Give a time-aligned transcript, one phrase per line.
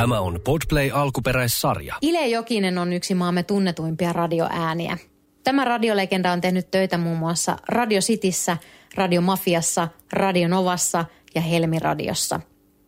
[0.00, 1.94] Tämä on Podplay alkuperäissarja.
[2.02, 4.98] Ile Jokinen on yksi maamme tunnetuimpia radioääniä.
[5.44, 8.56] Tämä radiolegenda on tehnyt töitä muun muassa Radio Cityssä,
[8.94, 12.40] Radio Mafiassa, Radio Novassa ja Helmiradiossa.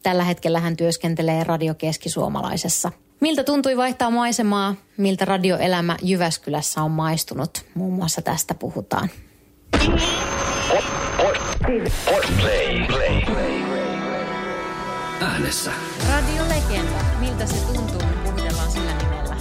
[0.02, 2.92] Tällä hetkellä hän työskentelee Radio Keskisuomalaisessa.
[3.20, 9.10] Miltä tuntui vaihtaa maisemaa, miltä radioelämä Jyväskylässä on maistunut, muun muassa tästä puhutaan.
[15.22, 15.72] Äänessä.
[16.08, 19.36] Radiolegenda, miltä se tuntuu, kun puhutellaan sillä nimellä?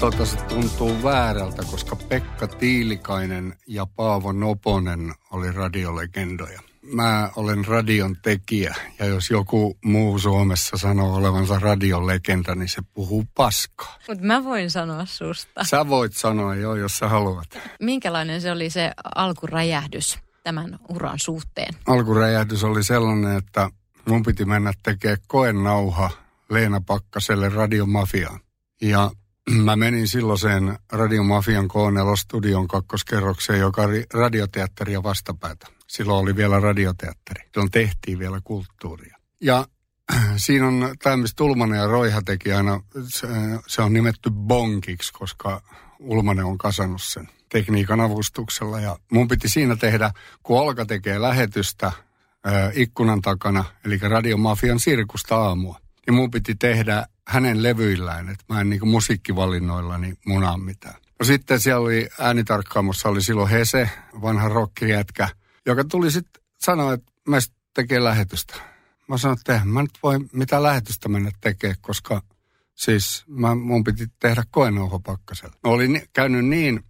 [0.00, 6.60] Tota se tuntuu väärältä, koska Pekka Tiilikainen ja Paavo Noponen oli radiolegendoja.
[6.82, 13.24] Mä olen radion tekijä ja jos joku muu Suomessa sanoo olevansa radiolegenda, niin se puhuu
[13.34, 13.98] paskaa.
[14.08, 15.64] Mutta mä voin sanoa susta.
[15.64, 17.58] Sä voit sanoa jo, jos sä haluat.
[17.80, 21.74] Minkälainen se oli se alkuräjähdys tämän uran suhteen?
[21.86, 23.70] Alkuräjähdys oli sellainen, että
[24.06, 26.10] mun piti mennä tekemään koenauha
[26.50, 28.40] Leena Pakkaselle Radiomafiaan.
[28.82, 29.10] Ja
[29.64, 35.66] mä menin silloiseen Radiomafian K4-studion kakkoskerrokseen, joka oli radioteatteria vastapäätä.
[35.86, 37.48] Silloin oli vielä radioteatteri.
[37.52, 39.16] Silloin tehtiin vielä kulttuuria.
[39.40, 39.66] Ja
[40.36, 43.26] siinä on tämä, mistä Ulmanen ja Roiha teki aina, se,
[43.66, 45.62] se on nimetty bonkiksi, koska
[45.98, 48.80] Ulmanen on kasannut sen tekniikan avustuksella.
[48.80, 50.10] Ja mun piti siinä tehdä,
[50.42, 51.92] kun Olka tekee lähetystä
[52.74, 55.78] ikkunan takana, eli Radiomafian sirkusta aamua.
[56.06, 60.94] Niin mun piti tehdä hänen levyillään, että mä en niinku musiikkivalinnoillani munaa mitään.
[61.18, 63.90] No sitten siellä oli äänitarkkaamossa oli silloin Hese,
[64.22, 65.28] vanha rockijätkä,
[65.66, 67.36] joka tuli sitten sanoa, että mä
[67.74, 68.56] tekee lähetystä.
[69.08, 72.22] Mä sanoin, että mä nyt voi mitään lähetystä mennä tekemään, koska
[72.74, 75.56] siis mä, mun piti tehdä koenauha pakkasella.
[75.64, 76.84] No oli ni, käynyt niin,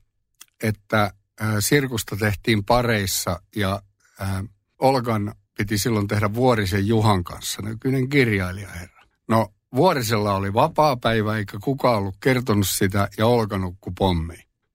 [0.62, 1.02] että
[1.42, 3.82] äh, sirkusta tehtiin pareissa ja
[4.22, 4.44] äh,
[4.78, 9.02] Olgan piti silloin tehdä Vuorisen Juhan kanssa, nykyinen kirjailijaherra.
[9.28, 13.92] No Vuorisella oli vapaa päivä eikä kukaan ollut kertonut sitä ja Olga nukku.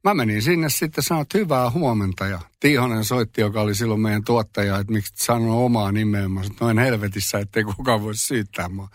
[0.03, 4.23] Mä menin sinne sitten sanoin, että hyvää huomenta ja Tiihonen soitti, joka oli silloin meidän
[4.23, 6.29] tuottaja, että miksi et sanoo omaa nimeä.
[6.29, 8.89] Mä sanoin, noin helvetissä, ettei kukaan voi syyttää mua,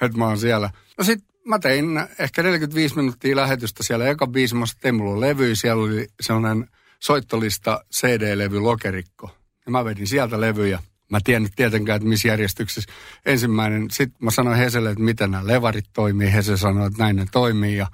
[0.00, 0.70] että mä oon siellä.
[0.98, 1.86] No sit mä tein
[2.18, 4.08] ehkä 45 minuuttia lähetystä siellä.
[4.08, 5.56] Eka biisi, mä sanoin, mulla levy.
[5.56, 6.68] Siellä oli sellainen
[7.00, 9.30] soittolista CD-levy Lokerikko.
[9.66, 10.82] Ja mä vedin sieltä levyjä.
[11.10, 12.92] Mä tiennyt tietenkään, että missä järjestyksessä.
[13.26, 16.32] Ensimmäinen, sitten mä sanoin Heselle, että miten nämä levarit toimii.
[16.32, 17.76] Hese sanoi, että näin ne toimii.
[17.76, 17.86] Ja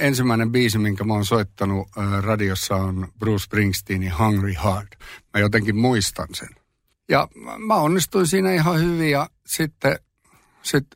[0.00, 1.88] ensimmäinen biisi, minkä mä oon soittanut
[2.20, 4.88] radiossa on Bruce Springsteenin Hungry Heart.
[5.34, 6.48] Mä jotenkin muistan sen.
[7.08, 9.98] Ja mä onnistuin siinä ihan hyvin ja sitten
[10.62, 10.86] sit,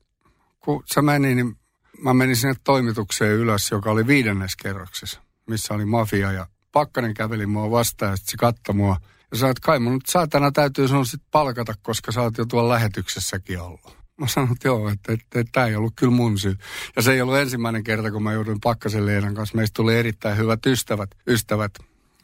[0.60, 1.56] kun se meni, niin
[2.02, 7.46] mä menin sinne toimitukseen ylös, joka oli viidennes kerroksessa, missä oli mafia ja Pakkanen käveli
[7.46, 8.96] mua vastaan ja sitten se katsoi mua
[9.36, 13.60] sanoi, että kai mun saatana täytyy sun sit palkata, koska sä oot jo tuolla lähetyksessäkin
[13.60, 14.04] ollut.
[14.16, 16.56] Mä sanoin, että joo, että, että, että tämä ei ollut kyllä mun syy.
[16.96, 19.56] Ja se ei ollut ensimmäinen kerta, kun mä jouduin Pakkasen Leenan kanssa.
[19.56, 21.72] Meistä tuli erittäin hyvät ystävät, ystävät.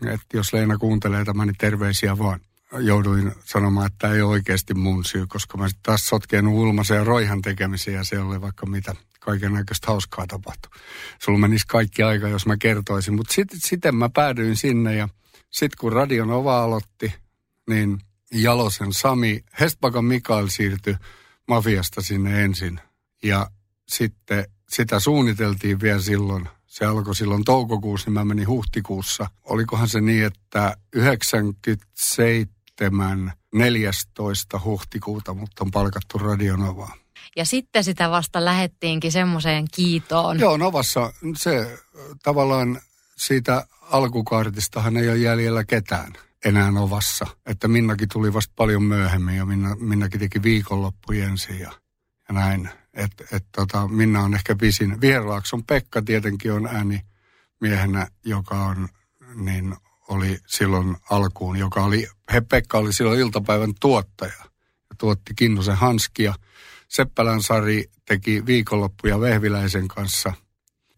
[0.07, 2.41] Että jos Leena kuuntelee tämän, niin terveisiä vaan.
[2.79, 6.97] Jouduin sanomaan, että tämä ei ole oikeasti mun syy, koska mä sitten taas sotkenut Ulmasen
[6.97, 10.71] ja Roihan tekemisiä ja se oli vaikka mitä kaiken näköistä hauskaa tapahtui.
[11.19, 13.15] Sulla menisi kaikki aika, jos mä kertoisin.
[13.15, 15.09] Mutta sitten sitten mä päädyin sinne ja
[15.51, 17.15] sitten kun Radio Nova aloitti,
[17.69, 18.01] niin
[18.33, 20.97] Jalosen Sami, Hestbakan Mikael siirtyi
[21.49, 22.81] mafiasta sinne ensin.
[23.23, 23.51] Ja
[23.89, 26.49] sitten sitä suunniteltiin vielä silloin.
[26.67, 29.31] Se alkoi silloin toukokuussa, niin mä menin huhtikuussa.
[29.45, 33.33] Olikohan se niin, että 97.
[33.55, 34.61] 14.
[34.65, 36.99] huhtikuuta mutta on palkattu Radio Novaan.
[37.37, 40.41] Ja sitten sitä vasta lähettiinkin semmoiseen kiitoon.
[40.41, 41.79] Joo, Novassa se
[42.23, 42.81] tavallaan
[43.21, 46.13] siitä alkukaartistahan ei ole jäljellä ketään
[46.45, 47.27] enää Novassa.
[47.47, 51.73] Että Minnakin tuli vasta paljon myöhemmin ja Minna, Minnakin teki viikonloppujen ensin ja,
[52.29, 52.69] ja näin.
[52.95, 55.01] Että et, tota, Minna on ehkä pisin.
[55.01, 57.01] Vierlaakson Pekka tietenkin on ääni
[57.61, 58.89] miehenä, joka on,
[59.35, 59.75] niin
[60.09, 64.33] oli silloin alkuun, joka oli, he Pekka oli silloin iltapäivän tuottaja
[64.91, 66.35] ja tuotti Kinnusen Hanskia.
[66.89, 70.33] Seppälän Sari teki viikonloppuja Vehviläisen kanssa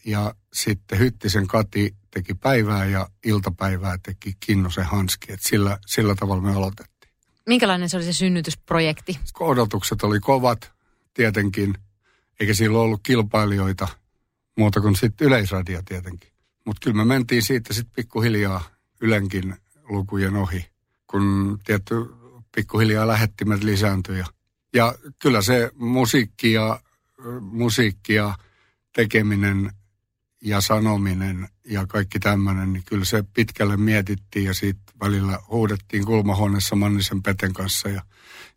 [0.07, 5.33] ja sitten Hyttisen Kati teki päivää ja iltapäivää teki Kinnusen Hanski.
[5.33, 7.13] Et sillä, sillä tavalla me aloitettiin.
[7.47, 9.19] Minkälainen se oli se synnytysprojekti?
[9.41, 10.73] Odotukset oli kovat
[11.15, 11.75] tietenkin,
[12.41, 13.89] eikä silloin ollut kilpailijoita
[14.59, 16.33] muuta kuin sitten Yleisradio tietenkin.
[16.67, 18.65] Mutta kyllä me mentiin siitä sitten pikkuhiljaa
[19.01, 19.57] Ylenkin
[19.89, 20.67] lukujen ohi,
[21.07, 21.95] kun tietty
[22.57, 24.19] pikkuhiljaa lähettimet lisääntyi.
[24.19, 24.27] Ja,
[24.75, 26.81] ja kyllä se musiikki ja,
[27.41, 28.35] musiikki ja
[28.93, 29.73] tekeminen
[30.43, 36.77] ja sanominen ja kaikki tämmöinen, niin kyllä se pitkälle mietittiin ja siitä välillä huudettiin kulmahuoneessa
[36.77, 38.03] Mannisen Peten kanssa, ja,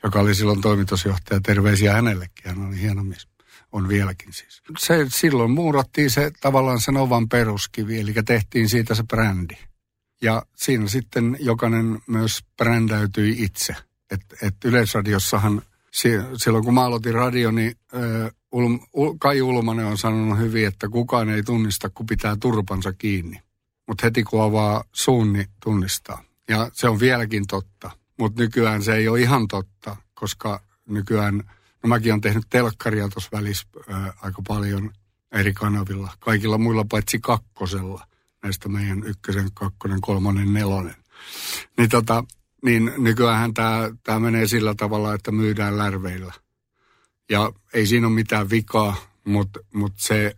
[0.04, 1.40] joka oli silloin toimitusjohtaja.
[1.42, 3.28] Terveisiä hänellekin, hän oli hieno mies.
[3.72, 4.62] On vieläkin siis.
[4.78, 9.56] Se, silloin muurattiin se tavallaan sen ovan peruskivi, eli tehtiin siitä se brändi.
[10.22, 13.76] Ja siinä sitten jokainen myös brändäytyi itse.
[14.12, 15.62] Et, et Yleisradiossahan
[16.38, 17.76] silloin kun mä aloitin radio, niin
[18.56, 18.80] Ulm,
[19.20, 23.42] Kai Ulmanen on sanonut hyvin, että kukaan ei tunnista, kun pitää turpansa kiinni.
[23.88, 26.24] Mutta heti kun avaa suun, niin tunnistaa.
[26.50, 27.92] Ja se on vieläkin totta.
[28.20, 31.38] Mutta nykyään se ei ole ihan totta, koska nykyään,
[31.84, 34.92] no mäkin olen tehnyt telkkaria tuossa välissä ää, aika paljon
[35.32, 36.12] eri kanavilla.
[36.20, 38.08] Kaikilla muilla paitsi kakkosella.
[38.44, 40.96] Näistä meidän ykkösen, kakkonen, kolmonen, nelonen.
[41.78, 42.24] Niin, tota,
[42.64, 43.54] niin nykyään
[44.04, 46.34] tämä menee sillä tavalla, että myydään lärveillä–
[47.30, 48.96] ja ei siinä ole mitään vikaa,
[49.26, 50.36] mutta mut se,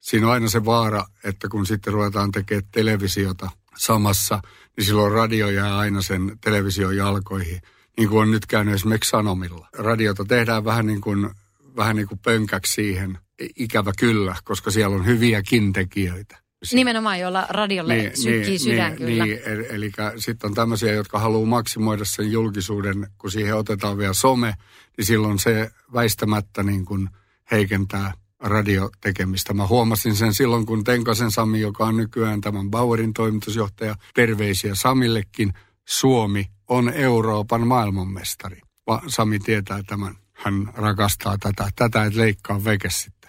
[0.00, 4.42] siinä on aina se vaara, että kun sitten ruvetaan tekemään televisiota samassa,
[4.76, 7.62] niin silloin radio jää aina sen television jalkoihin.
[7.98, 9.68] Niin kuin on nyt käynyt esimerkiksi Sanomilla.
[9.72, 11.30] Radiota tehdään vähän niin kuin,
[11.76, 13.18] vähän niin kuin pönkäksi siihen,
[13.56, 16.38] ikävä kyllä, koska siellä on hyviäkin tekijöitä.
[16.72, 19.24] Nimenomaan, jolla radiolle niin, sykkii niin, sydän niin, kyllä.
[19.24, 24.12] Niin, eli, eli sitten on tämmöisiä, jotka haluaa maksimoida sen julkisuuden, kun siihen otetaan vielä
[24.12, 24.54] some,
[24.96, 27.08] niin silloin se väistämättä niin kuin
[27.50, 29.54] heikentää radiotekemistä.
[29.54, 35.52] Mä huomasin sen silloin, kun Tenkasen Sami, joka on nykyään tämän Bauerin toimitusjohtaja, terveisiä Samillekin,
[35.88, 38.60] Suomi on Euroopan maailmanmestari.
[38.86, 40.14] Va, Sami tietää tämän.
[40.32, 41.68] Hän rakastaa tätä.
[41.76, 43.19] Tätä et leikkaa veke sitten.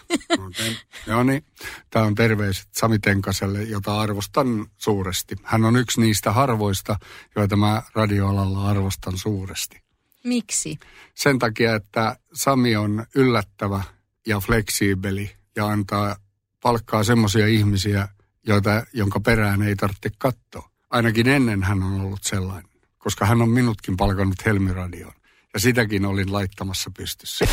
[1.08, 1.46] Joo niin,
[1.90, 5.36] tämä on terveiset Sami Tenkaselle, jota arvostan suuresti.
[5.44, 7.00] Hän on yksi niistä harvoista,
[7.36, 9.82] joita mä radioalalla arvostan suuresti.
[10.24, 10.80] Miksi?
[11.14, 13.84] Sen takia, että Sami on yllättävä
[14.28, 16.16] ja fleksiibeli ja antaa
[16.62, 18.08] palkkaa semmoisia ihmisiä,
[18.48, 20.70] joita, jonka perään ei tarvitse katsoa.
[20.90, 25.14] Ainakin ennen hän on ollut sellainen, koska hän on minutkin palkannut Helmiradioon.
[25.54, 27.46] Ja sitäkin olin laittamassa pystyssä.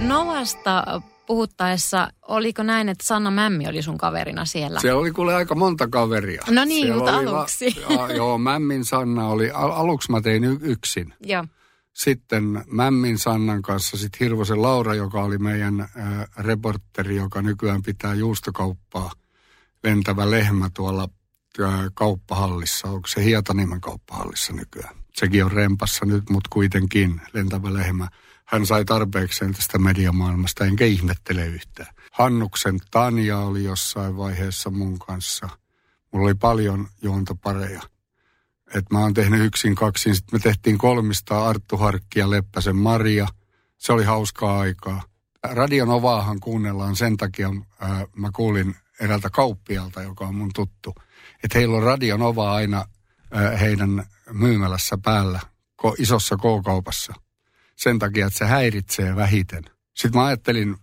[0.00, 4.80] Novasta puhuttaessa, oliko näin, että Sanna Mämmi oli sun kaverina siellä?
[4.80, 6.42] Siellä oli kuule aika monta kaveria.
[6.50, 7.76] No niin, siellä mutta aluksi.
[7.98, 11.14] Va- joo, Mämmin Sanna oli, al- aluksi mä tein y- yksin.
[11.20, 11.44] Joo.
[11.92, 15.88] Sitten Mämmin Sannan kanssa sitten Hirvosen Laura, joka oli meidän äh,
[16.38, 19.12] reporteri, joka nykyään pitää juustokauppaa.
[19.84, 21.08] Lentävä lehmä tuolla
[21.62, 22.88] äh, kauppahallissa.
[22.88, 24.96] Onko se Hietanimen kauppahallissa nykyään?
[25.14, 28.08] Sekin on rempassa nyt, mutta kuitenkin lentävä lehmä
[28.46, 31.94] hän sai tarpeekseen tästä mediamaailmasta, enkä ihmettele yhtään.
[32.12, 35.48] Hannuksen Tanja oli jossain vaiheessa mun kanssa.
[36.12, 37.82] Mulla oli paljon juontopareja.
[38.74, 40.14] Et mä oon tehnyt yksin kaksin.
[40.14, 43.28] Sitten me tehtiin kolmista Arttu Harkki ja Leppäsen Maria.
[43.78, 45.02] Se oli hauskaa aikaa.
[45.42, 47.50] Radion Ovaahan kuunnellaan sen takia,
[47.80, 50.94] ää, mä kuulin eräältä kauppialta, joka on mun tuttu,
[51.44, 52.84] että heillä on Radion Ovaa aina
[53.30, 55.40] ää, heidän myymälässä päällä,
[55.76, 57.14] ko, isossa K-kaupassa–
[57.76, 59.64] sen takia, että se häiritsee vähiten.
[59.94, 60.76] Sitten mä ajattelin,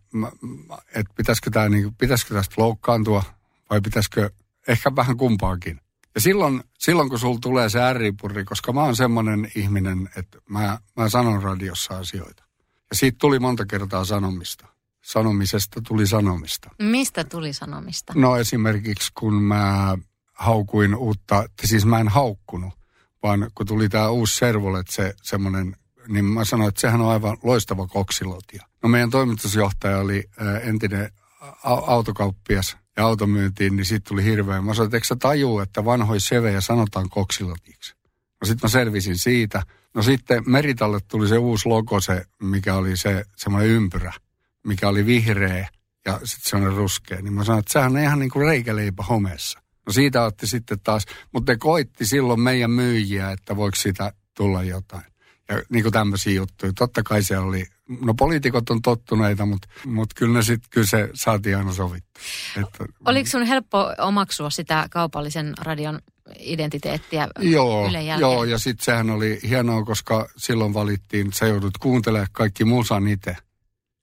[0.96, 3.24] että pitäisikö, tää, niin, pitäisikö tästä loukkaantua
[3.70, 4.30] vai pitäisikö
[4.68, 5.80] ehkä vähän kumpaakin.
[6.16, 10.80] Ja silloin, silloin kun sulla tulee se ärripurri, koska mä oon semmoinen ihminen, että mä,
[10.98, 12.44] mä sanon radiossa asioita.
[12.90, 14.68] Ja siitä tuli monta kertaa sanomista.
[15.02, 16.70] Sanomisesta tuli sanomista.
[16.82, 18.14] Mistä tuli sanomista?
[18.16, 19.98] No esimerkiksi kun mä
[20.34, 22.74] haukuin uutta, siis mä en haukkunut,
[23.24, 25.76] vaan kun tuli tämä uusi Servolet, se semmoinen
[26.08, 28.66] niin mä sanoin, että sehän on aivan loistava koksilotia.
[28.84, 31.12] No meidän toimitusjohtaja oli ää, entinen
[31.64, 34.62] autokauppias ja automyyntiin, niin siitä tuli hirveä.
[34.62, 37.96] Mä sanoin, että eikö sä tajuu, että vanhoi sevejä sanotaan koksilotiksi?
[38.42, 39.64] No sitten mä selvisin siitä.
[39.94, 44.14] No sitten Meritalle tuli se uusi logo, se, mikä oli se semmoinen ympyrä,
[44.64, 45.68] mikä oli vihreä
[46.06, 47.22] ja sitten semmoinen ruskea.
[47.22, 49.60] Niin mä sanoin, että sehän on ihan niin kuin reikäleipä homeessa.
[49.86, 54.64] No siitä otti sitten taas, mutta ne koitti silloin meidän myyjiä, että voiko siitä tulla
[54.64, 55.13] jotain
[55.50, 56.72] ja niin kuin tämmöisiä juttuja.
[56.76, 57.66] Totta kai se oli,
[58.02, 62.20] no poliitikot on tottuneita, mutta, mutta kyllä, ne sit, kyllä se saatiin aina sovittu.
[62.62, 66.00] Että, Oliko sun helppo omaksua sitä kaupallisen radion
[66.40, 72.66] identiteettiä joo, Joo, ja sitten sehän oli hienoa, koska silloin valittiin, sä joudut kuuntelemaan kaikki
[72.66, 73.36] musan itse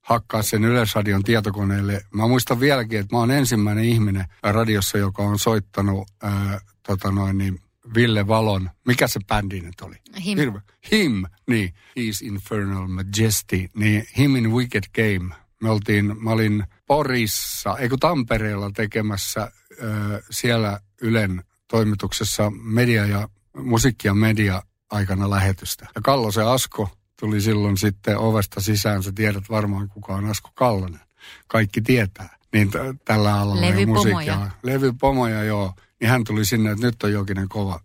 [0.01, 2.01] hakkaa sen Yleisradion tietokoneelle.
[2.13, 7.37] Mä muistan vieläkin, että mä oon ensimmäinen ihminen radiossa, joka on soittanut ää, tota noin,
[7.37, 7.59] niin,
[7.95, 9.95] Ville Valon, mikä se bändi nyt oli?
[10.25, 10.37] Him.
[10.37, 10.61] Hirve.
[10.91, 11.73] Him, niin.
[11.99, 15.35] He's Infernal Majesty, niin Him in Wicked Game.
[15.61, 19.51] Me oltiin, mä olin Porissa, eikö Tampereella tekemässä
[19.83, 25.87] ö, siellä Ylen toimituksessa media ja musiikki ja media aikana lähetystä.
[25.95, 29.03] Ja Kallosen Asko tuli silloin sitten ovesta sisään.
[29.03, 30.99] Sä tiedät varmaan, kuka on Asko Kallonen.
[31.47, 32.37] Kaikki tietää.
[32.53, 34.49] Niin t- tällä alalla Levypomoja.
[34.63, 35.73] Levypomoja, joo.
[36.01, 37.79] Niin hän tuli sinne, että nyt on jokinen kova,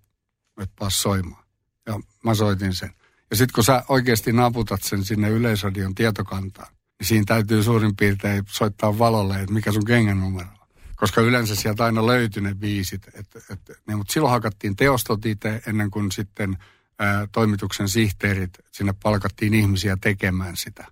[0.61, 1.45] että paas soimaan.
[1.87, 2.91] Ja mä soitin sen.
[3.31, 6.69] Ja sitten kun sä oikeasti naputat sen sinne Yleisradion tietokantaan,
[6.99, 10.67] niin siinä täytyy suurin piirtein soittaa valolle, että mikä sun kengän numero on.
[10.97, 13.09] Koska yleensä sieltä aina löytyi ne biisit.
[13.15, 16.57] Et, et, ne, mutta silloin hakattiin teostot itse ennen kuin sitten
[16.99, 20.87] ää, toimituksen sihteerit, sinne palkattiin ihmisiä tekemään sitä.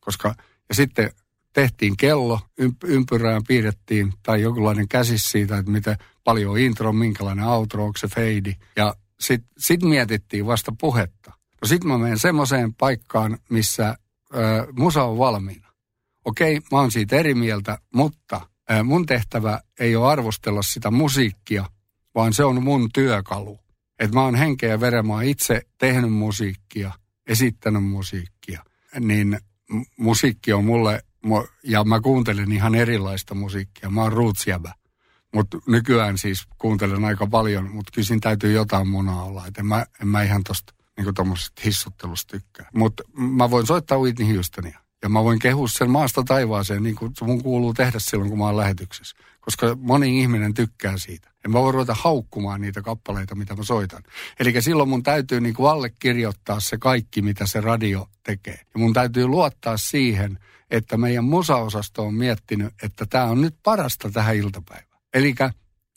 [0.00, 0.34] Koska,
[0.68, 1.10] ja sitten
[1.52, 7.44] tehtiin kello, ymp- ympyrään piirrettiin tai jonkinlainen käsis siitä, että miten paljon on intro, minkälainen
[7.44, 8.54] outro, onko se feidi.
[8.76, 11.32] Ja sitten sit mietittiin vasta puhetta.
[11.62, 13.96] No sitten mä menen semmoiseen paikkaan, missä
[14.34, 15.68] ö, musa on valmiina.
[16.24, 21.64] Okei, mä oon siitä eri mieltä, mutta ö, mun tehtävä ei ole arvostella sitä musiikkia,
[22.14, 23.58] vaan se on mun työkalu.
[23.98, 26.92] Että mä oon henkeä ja veren, mä oon itse tehnyt musiikkia,
[27.26, 28.64] esittänyt musiikkia.
[29.00, 29.38] Niin
[29.98, 33.90] musiikki on mulle, mu- ja mä kuuntelen ihan erilaista musiikkia.
[33.90, 34.74] Mä oon rootsjäbä.
[35.34, 39.46] Mutta nykyään siis kuuntelen aika paljon, mutta kyllä siinä täytyy jotain munaa olla.
[39.46, 41.12] Et en, mä, en mä ihan tosta niinku
[41.64, 42.68] hissuttelusta tykkää.
[42.74, 44.78] Mutta mä voin soittaa Whitney Houstonia.
[45.02, 48.44] Ja mä voin kehua sen maasta taivaaseen, niin kuin mun kuuluu tehdä silloin, kun mä
[48.44, 49.16] oon lähetyksessä.
[49.40, 51.30] Koska moni ihminen tykkää siitä.
[51.44, 54.02] En mä voi ruveta haukkumaan niitä kappaleita, mitä mä soitan.
[54.40, 58.60] Eli silloin mun täytyy niin kuin allekirjoittaa se kaikki, mitä se radio tekee.
[58.74, 60.38] Ja mun täytyy luottaa siihen,
[60.70, 64.91] että meidän musaosasto on miettinyt, että tämä on nyt parasta tähän iltapäivään.
[65.14, 65.34] Eli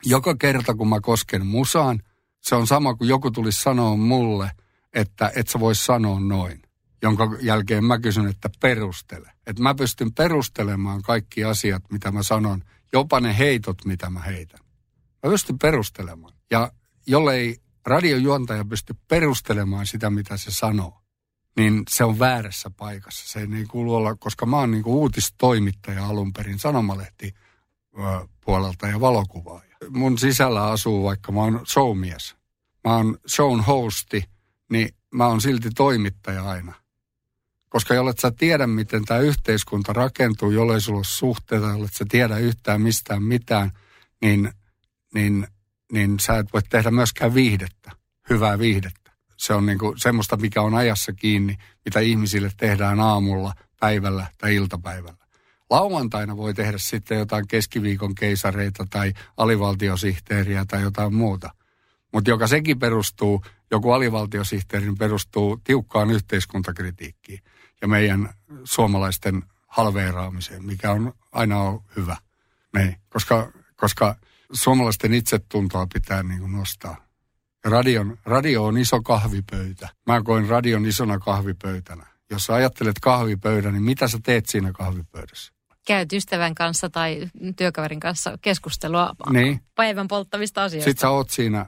[0.06, 2.02] joka kerta, kun mä kosken musaan,
[2.42, 4.52] se on sama kuin joku tulisi sanoa mulle,
[4.94, 6.62] että et sä vois sanoa noin.
[7.02, 9.32] Jonka jälkeen mä kysyn, että perustele.
[9.48, 14.60] Että mä pystyn perustelemaan kaikki asiat, mitä mä sanon, jopa ne heitot, mitä mä heitän.
[15.24, 16.34] Mä pystyn perustelemaan.
[16.52, 16.72] Ja
[17.08, 21.02] jollei radiojuontaja pysty perustelemaan sitä, mitä se sanoo,
[21.58, 23.28] niin se on väärässä paikassa.
[23.28, 27.34] Se ei niin kuulu olla, koska mä oon niin kuin uutistoimittaja alun perin sanomalehti
[28.46, 29.76] puolelta ja valokuvaaja.
[29.90, 32.36] Mun sisällä asuu, vaikka mä oon showmies.
[32.84, 34.24] Mä oon shown hosti,
[34.72, 36.74] niin mä oon silti toimittaja aina.
[37.70, 42.38] Koska jollet sä tiedä, miten tämä yhteiskunta rakentuu, jollei sulla ole suhteita, jollet sä tiedä
[42.38, 43.72] yhtään mistään mitään,
[44.22, 44.52] niin,
[45.14, 45.48] niin,
[45.92, 47.92] niin sä et voi tehdä myöskään viihdettä,
[48.30, 49.12] hyvää viihdettä.
[49.38, 55.25] Se on niinku semmoista, mikä on ajassa kiinni, mitä ihmisille tehdään aamulla, päivällä tai iltapäivällä.
[55.70, 61.50] Lauantaina voi tehdä sitten jotain keskiviikon keisareita tai alivaltiosihteeriä tai jotain muuta.
[62.14, 67.40] Mutta joka sekin perustuu, joku alivaltiosihteeri perustuu tiukkaan yhteiskuntakritiikkiin
[67.82, 68.30] ja meidän
[68.64, 72.18] suomalaisten halveeraamiseen, mikä on aina on hyvä.
[72.78, 74.16] Niin, koska, koska
[74.52, 77.06] suomalaisten itsetuntoa pitää niin kuin nostaa.
[77.66, 79.90] Radion, radio on iso kahvipöytä.
[80.06, 82.06] Mä koin radion isona kahvipöytänä.
[82.30, 85.55] Jos sä ajattelet kahvipöydän, niin mitä sä teet siinä kahvipöydässä?
[85.86, 89.62] Käyt ystävän kanssa tai työkaverin kanssa keskustelua Niin.
[89.76, 90.90] päivän polttavista asioista.
[90.90, 91.66] Sitten sä oot siinä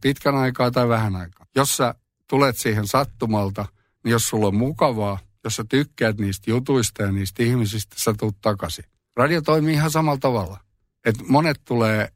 [0.00, 1.46] pitkän aikaa tai vähän aikaa.
[1.56, 1.94] Jos sä
[2.28, 3.66] tulet siihen sattumalta,
[4.04, 8.36] niin jos sulla on mukavaa, jos sä tykkäät niistä jutuista ja niistä ihmisistä, sä tuut
[8.40, 8.84] takaisin.
[9.16, 10.60] Radio toimii ihan samalla tavalla.
[11.04, 12.08] Et monet tulee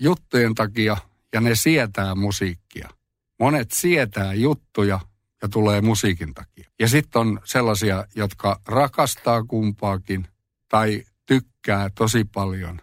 [0.00, 0.96] juttujen takia
[1.32, 2.88] ja ne sietää musiikkia.
[3.40, 5.00] Monet sietää juttuja
[5.42, 6.70] ja tulee musiikin takia.
[6.80, 10.26] Ja sitten on sellaisia, jotka rakastaa kumpaakin
[10.72, 12.80] tai tykkää tosi paljon.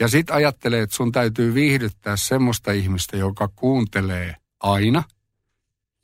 [0.00, 5.02] Ja sitten ajattelee, että sun täytyy viihdyttää semmoista ihmistä, joka kuuntelee aina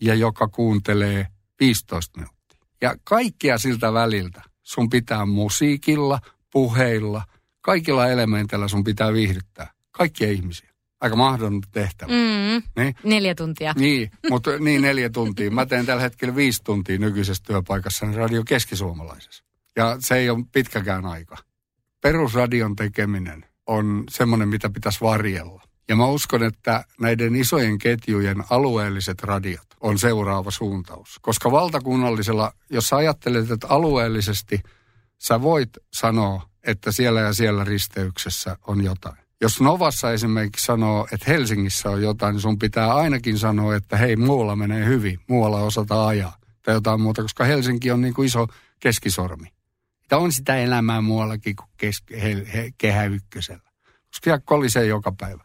[0.00, 1.26] ja joka kuuntelee
[1.60, 2.58] 15 minuuttia.
[2.80, 6.20] Ja kaikkia siltä väliltä sun pitää musiikilla,
[6.52, 7.24] puheilla,
[7.60, 9.70] kaikilla elementeillä sun pitää viihdyttää.
[9.90, 10.70] Kaikkia ihmisiä.
[11.00, 12.12] Aika mahdoton tehtävä.
[12.12, 12.94] Mm, Niin?
[13.04, 13.72] neljä tuntia.
[13.76, 15.50] Niin, mutta niin neljä tuntia.
[15.50, 19.44] Mä teen tällä hetkellä viisi tuntia nykyisessä työpaikassa Radio Keskisuomalaisessa.
[19.76, 21.36] Ja se ei ole pitkäkään aika.
[22.00, 25.62] Perusradion tekeminen on semmoinen, mitä pitäisi varjella.
[25.88, 31.18] Ja mä uskon, että näiden isojen ketjujen alueelliset radiot on seuraava suuntaus.
[31.22, 34.60] Koska valtakunnallisella, jos sä ajattelet, että alueellisesti
[35.18, 39.16] sä voit sanoa, että siellä ja siellä risteyksessä on jotain.
[39.40, 44.16] Jos Novassa esimerkiksi sanoo, että Helsingissä on jotain, niin sun pitää ainakin sanoa, että hei,
[44.16, 46.36] muualla menee hyvin, muualla osataan ajaa.
[46.62, 48.46] Tai jotain muuta, koska Helsinki on niin kuin iso
[48.80, 49.55] keskisormi.
[50.06, 51.68] Että on sitä elämää muuallakin kuin
[52.10, 53.70] he, he, kehä ykkösellä.
[53.84, 55.44] Koska siellä kolisee joka päivä.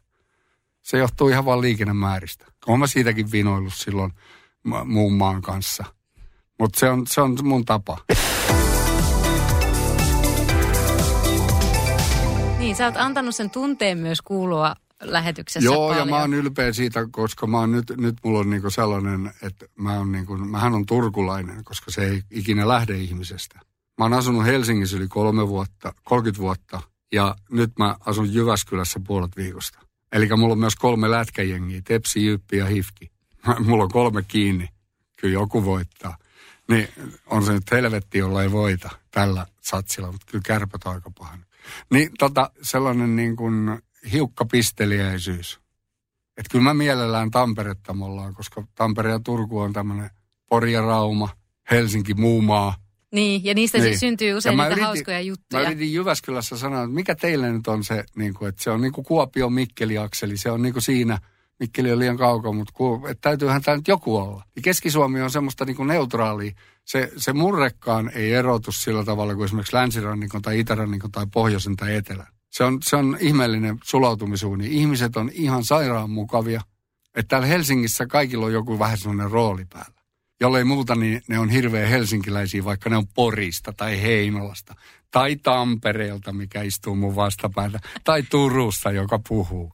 [0.82, 2.46] Se johtuu ihan vaan liikennemääristä.
[2.68, 4.12] Olen mä siitäkin vinoillut silloin
[4.86, 5.86] muun maan kanssa.
[6.60, 7.98] Mutta se on, se on mun tapa.
[12.60, 16.08] Niin, sä oot antanut sen tunteen myös kuulua lähetyksessä Joo, paljon.
[16.08, 19.65] ja mä oon ylpeä siitä, koska mä oon nyt, nyt mulla on niinku sellainen, että
[19.75, 23.71] mä oon niinku, mähän on turkulainen, koska se ei ikinä lähde ihmisestä.
[24.01, 26.81] Mä oon asunut Helsingissä yli kolme vuotta, 30 vuotta,
[27.12, 29.79] ja nyt mä asun Jyväskylässä puolet viikosta.
[30.12, 33.12] Eli mulla on myös kolme lätkäjengiä, Tepsi, Jyppi ja Hifki.
[33.65, 34.70] Mulla on kolme kiinni.
[35.15, 36.17] Kyllä joku voittaa.
[36.70, 36.88] Niin
[37.25, 41.46] on se nyt helvetti, jolla ei voita tällä satsilla, mutta kyllä kärpät aika pahan.
[41.91, 43.81] Niin tota, sellainen niin kuin
[44.12, 45.60] hiukka pisteliäisyys.
[46.38, 50.10] Että kyllä mä mielellään Tamperetta ollaan, koska Tampere ja Turku on tämmöinen
[50.50, 51.29] Pori ja Rauma,
[51.72, 52.75] Helsinki, Muumaa.
[53.12, 54.00] Niin, ja niistä niin.
[54.00, 55.63] syntyy usein niitä yritin, hauskoja juttuja.
[55.63, 58.82] Mä yritin Jyväskylässä sanoa, että mikä teille nyt on se, niin kuin, että se on
[58.82, 61.20] niin kuin Kuopio-Mikkeli-akseli, se on niin kuin siinä,
[61.60, 64.44] Mikkeli on liian kaukaa, mutta ku, että täytyyhän tämä nyt joku olla.
[64.56, 66.51] Ja Keski-Suomi on semmoista niin kuin neutraalia.
[66.86, 71.96] Se, se murrekkaan ei erotu sillä tavalla kuin esimerkiksi länsirannikon tai itärannikon tai pohjoisen tai
[71.96, 72.27] etelän.
[72.50, 74.68] Se on, se on ihmeellinen sulautumisuuni.
[74.72, 76.62] Ihmiset on ihan sairaan mukavia.
[77.15, 80.00] Että täällä Helsingissä kaikilla on joku vähän sellainen rooli päällä.
[80.41, 84.75] Jollei muuta, niin ne on hirveän helsinkiläisiä, vaikka ne on Porista tai Heinolasta.
[85.12, 87.79] Tai Tampereelta, mikä istuu mun vastapäätä.
[88.03, 89.74] Tai Turusta, joka puhuu.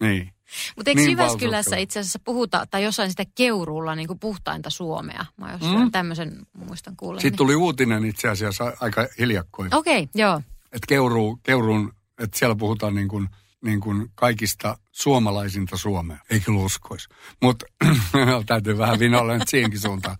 [0.00, 0.32] Niin.
[0.76, 5.26] Mutta eikö niin Jyväskylässä itse asiassa puhuta, tai jossain sitä Keuruulla niin kuin puhtainta Suomea?
[5.36, 5.90] Mä jos mm.
[5.90, 7.20] tämmöisen muistan kuulen.
[7.20, 9.74] Sitten tuli uutinen itse asiassa aika hiljakkoin.
[9.74, 10.42] Okei, okay, joo.
[10.72, 13.28] Että Keuruu, Keuruun että siellä puhutaan niin kuin,
[13.64, 16.18] niin kuin kaikista suomalaisinta Suomea.
[16.30, 17.08] Ei kyllä uskoisi.
[17.42, 17.66] Mutta
[18.46, 20.16] täytyy vähän vinoilla nyt siihenkin suuntaan.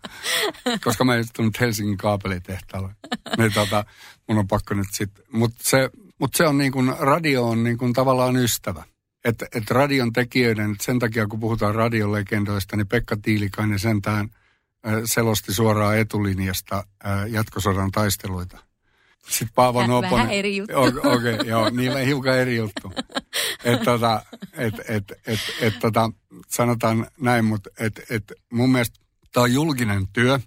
[0.84, 2.94] Koska mä en tullut Helsingin kaapelitehtaalle.
[3.38, 3.84] Niin tota,
[4.28, 5.24] mun on pakko nyt sitten.
[5.32, 5.90] Mutta se,
[6.20, 8.84] mut se on niin kuin, radio on niin kuin tavallaan ystävä.
[9.24, 14.28] Että et radion tekijöiden, sen takia kun puhutaan radiolegendoista, niin Pekka Tiilikainen sentään
[15.04, 16.84] selosti suoraan etulinjasta
[17.28, 18.67] jatkosodan taisteluita.
[19.28, 20.10] Sitten Paavo Noponen.
[20.10, 20.78] Vähän eri juttu.
[20.78, 22.92] Okei, okay, joo, niin hiukan eri juttu.
[23.64, 24.22] Että tota,
[24.52, 26.10] et, et, et, et, tota,
[26.48, 29.00] sanotaan näin, mutta et, et mun mielestä
[29.32, 30.38] tämä on julkinen työ.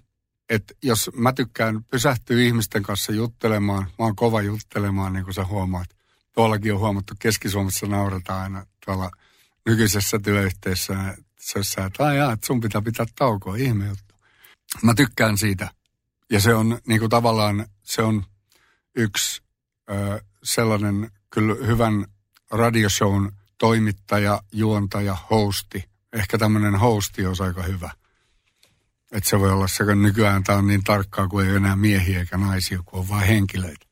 [0.50, 5.44] Että jos mä tykkään pysähtyä ihmisten kanssa juttelemaan, mä oon kova juttelemaan, niin kuin sä
[5.44, 5.88] huomaat.
[6.32, 9.10] Tuollakin on huomattu, Keski-Suomessa naurataan aina tuolla
[9.66, 14.14] nykyisessä työyhteisössä, että aijaa, että sun pitää pitää taukoa, ihme juttu.
[14.82, 15.70] Mä tykkään siitä.
[16.30, 18.24] Ja se on niin kuin tavallaan, se on
[18.96, 19.42] yksi
[19.90, 22.06] ö, sellainen kyllä hyvän
[22.50, 25.84] radioshown toimittaja, juontaja, hosti.
[26.12, 27.90] Ehkä tämmöinen hosti olisi aika hyvä.
[29.12, 32.36] Että se voi olla sekä nykyään tämä on niin tarkkaa, kuin ei enää miehiä eikä
[32.36, 33.86] naisia, kun on vain henkilöitä.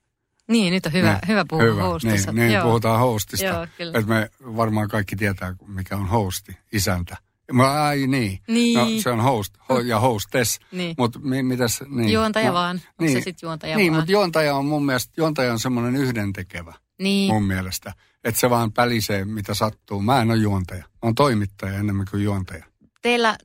[0.48, 1.82] Niin, nyt on hyvä, niin, hyvä puhua hyvä.
[1.82, 2.32] hostista.
[2.32, 3.46] Niin, niin puhutaan hostista.
[3.46, 3.62] Joo,
[3.94, 7.16] että me varmaan kaikki tietää, mikä on hosti, isäntä.
[7.52, 8.38] Mä, ai niin.
[8.48, 8.78] niin.
[8.78, 10.60] No, se on host ho, ja hostess.
[10.72, 10.94] Niin.
[10.98, 12.12] Mut mi, mitäs, niin.
[12.12, 12.76] Juontaja no, vaan.
[12.76, 13.12] Onko niin.
[13.12, 14.00] se sitten juontaja Niin, vaan?
[14.00, 16.74] mutta juontaja on mun mielestä, juontaja on semmoinen yhdentekevä.
[16.98, 17.32] Niin.
[17.34, 17.92] Mun mielestä.
[18.24, 20.02] Että se vaan pälisee, mitä sattuu.
[20.02, 20.84] Mä en ole juontaja.
[20.84, 22.64] Mä oon toimittaja enemmän kuin juontaja.
[23.02, 23.36] Teillä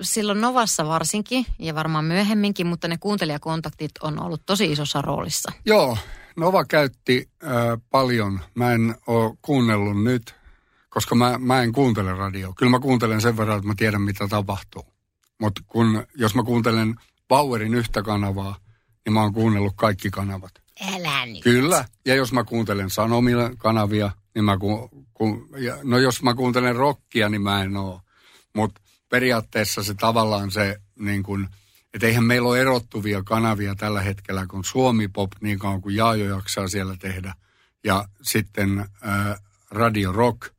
[0.00, 5.52] silloin Novassa varsinkin, ja varmaan myöhemminkin, mutta ne kuuntelijakontaktit on ollut tosi isossa roolissa.
[5.66, 5.98] Joo,
[6.36, 7.50] Nova käytti äh,
[7.90, 8.40] paljon.
[8.54, 10.34] Mä en ole kuunnellut nyt
[10.94, 12.52] koska mä, mä en kuuntele radio.
[12.56, 14.86] Kyllä mä kuuntelen sen verran, että mä tiedän, mitä tapahtuu.
[15.40, 16.94] Mutta kun, jos mä kuuntelen
[17.28, 18.56] Powerin yhtä kanavaa,
[19.04, 20.50] niin mä oon kuunnellut kaikki kanavat.
[20.94, 21.42] Älä nyt.
[21.42, 21.84] Kyllä.
[22.06, 26.76] Ja jos mä kuuntelen Sanomilla kanavia, niin mä ku, ku, ja, no jos mä kuuntelen
[26.76, 28.00] rockia, niin mä en oo.
[28.54, 31.48] Mutta periaatteessa se tavallaan se, niin kun,
[31.94, 36.36] että eihän meillä ole erottuvia kanavia tällä hetkellä, kun Suomi Pop niin kauan kuin Jaajo
[36.36, 37.34] jaksaa siellä tehdä.
[37.84, 39.36] Ja sitten ää,
[39.70, 40.54] Radio Rock,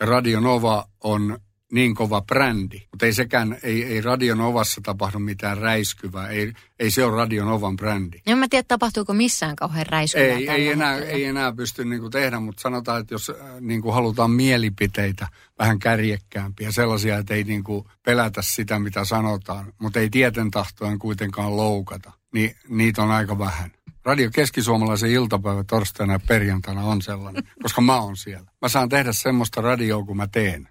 [0.00, 1.38] Radio Nova on
[1.72, 6.90] niin kova brändi, mutta ei sekään, ei, ei Radio Novassa tapahdu mitään räiskyvää, ei, ei
[6.90, 8.18] se ole Radio Novan brändi.
[8.26, 12.10] En mä tiedä, tapahtuuko missään kauhean räiskyvää Ei, ei enää, ei enää pysty niin kuin
[12.12, 17.44] tehdä, mutta sanotaan, että jos äh, niin kuin halutaan mielipiteitä vähän kärjekkäämpiä, sellaisia, että ei
[17.44, 23.10] niin kuin pelätä sitä, mitä sanotaan, mutta ei tieten tahtoen kuitenkaan loukata, niin niitä on
[23.10, 23.70] aika vähän.
[24.04, 28.50] Radio Keski-Suomalaisen iltapäivä torstaina ja perjantaina on sellainen, koska mä oon siellä.
[28.62, 30.68] Mä saan tehdä semmoista radioa, kun mä teen.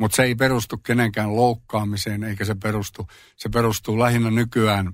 [0.00, 4.92] Mutta se ei perustu kenenkään loukkaamiseen, eikä se perustu, se perustuu lähinnä nykyään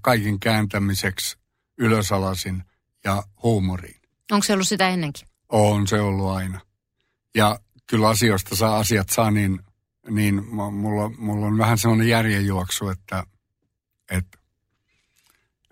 [0.00, 1.38] kaiken kääntämiseksi
[1.78, 2.62] ylösalasin
[3.04, 4.00] ja huumoriin.
[4.32, 5.28] Onko se ollut sitä ennenkin?
[5.48, 6.60] On se ollut aina.
[7.34, 9.60] Ja kyllä asioista saa, asiat saa niin,
[10.10, 13.24] niin mulla, mulla on vähän semmoinen järjenjuoksu, että,
[14.10, 14.38] että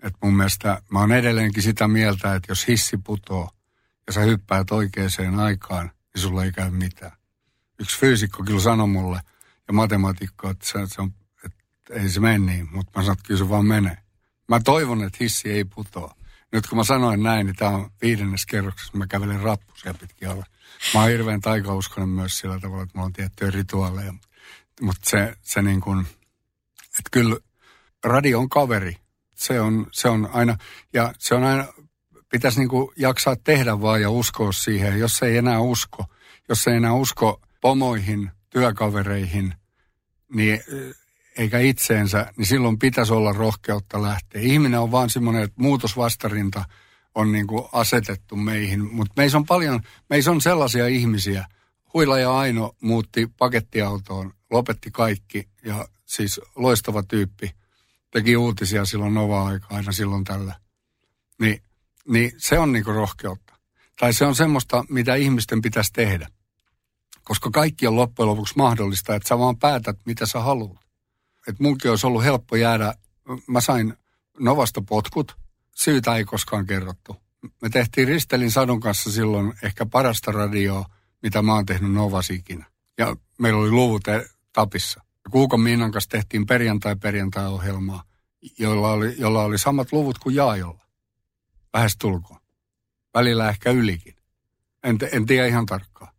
[0.03, 3.49] että mun mielestä mä oon edelleenkin sitä mieltä, että jos hissi putoo
[4.07, 7.11] ja sä hyppäät oikeaan aikaan, niin sulla ei käy mitään.
[7.79, 9.21] Yksi fyysikko kyllä sanoi mulle
[9.67, 11.13] ja matemaatikko, että, se, se on,
[11.45, 13.97] että ei se mene niin, mutta mä sanon, että kyllä se vaan menee.
[14.49, 16.15] Mä toivon, että hissi ei putoa.
[16.51, 18.97] Nyt kun mä sanoin näin, niin tämä on viidennes kerroksessa.
[18.97, 20.45] Mä kävelen rappusia pitkin alla.
[20.93, 24.13] Mä oon hirveän taikauskonen myös sillä tavalla, että mulla on tiettyjä rituaaleja.
[24.81, 25.99] Mutta se, se niin kuin,
[26.83, 27.37] että kyllä
[28.03, 28.95] radio on kaveri.
[29.47, 30.57] Se on, se on aina,
[30.93, 31.65] ja se on aina,
[32.29, 34.99] pitäisi niin jaksaa tehdä vaan ja uskoa siihen.
[34.99, 36.05] Jos ei enää usko,
[36.49, 39.53] jos ei enää usko pomoihin, työkavereihin,
[40.33, 40.59] niin
[41.37, 44.41] eikä itseensä, niin silloin pitäisi olla rohkeutta lähteä.
[44.41, 46.65] Ihminen on vaan semmoinen, että muutosvastarinta
[47.15, 49.79] on niin kuin asetettu meihin, mutta meissä on paljon,
[50.09, 51.45] meissä on sellaisia ihmisiä.
[51.93, 57.51] Huila ja Aino muutti pakettiautoon, lopetti kaikki ja siis loistava tyyppi.
[58.15, 60.55] Teki uutisia silloin Nova-aika aina silloin tällä.
[61.39, 61.61] Niin,
[62.07, 63.53] niin se on niinku rohkeutta.
[63.99, 66.27] Tai se on semmoista, mitä ihmisten pitäisi tehdä.
[67.23, 70.85] Koska kaikki on loppujen lopuksi mahdollista, että sä vaan päätät, mitä sä haluat
[71.47, 72.93] että munkin olisi ollut helppo jäädä.
[73.47, 73.93] Mä sain
[74.39, 75.37] Novasta potkut,
[75.75, 77.15] syytä ei koskaan kerrottu.
[77.61, 80.85] Me tehtiin Ristelin Sadun kanssa silloin ehkä parasta radioa,
[81.23, 82.65] mitä mä oon tehnyt Novas ikinä.
[82.97, 85.04] Ja meillä oli luvut e- tapissa.
[85.31, 88.03] Kuukon Miinan kanssa tehtiin perjantai-perjantai-ohjelmaa,
[88.59, 90.85] jolla oli, jolla oli samat luvut kuin Jaajolla.
[91.73, 92.39] Lähes tulkoon.
[93.13, 94.15] Välillä ehkä ylikin.
[94.83, 96.13] En, en tiedä ihan tarkkaan.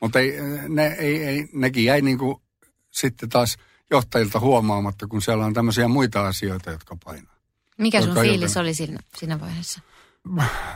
[0.00, 0.32] Mutta ei,
[0.68, 2.42] ne, ei, ei, nekin jäi niin kuin
[2.90, 3.56] sitten taas–
[3.90, 7.36] johtajilta huomaamatta, kun siellä on tämmöisiä muita asioita, jotka painaa.
[7.78, 8.62] Mikä sun fiilis joten...
[8.62, 9.80] oli siinä, siinä vaiheessa?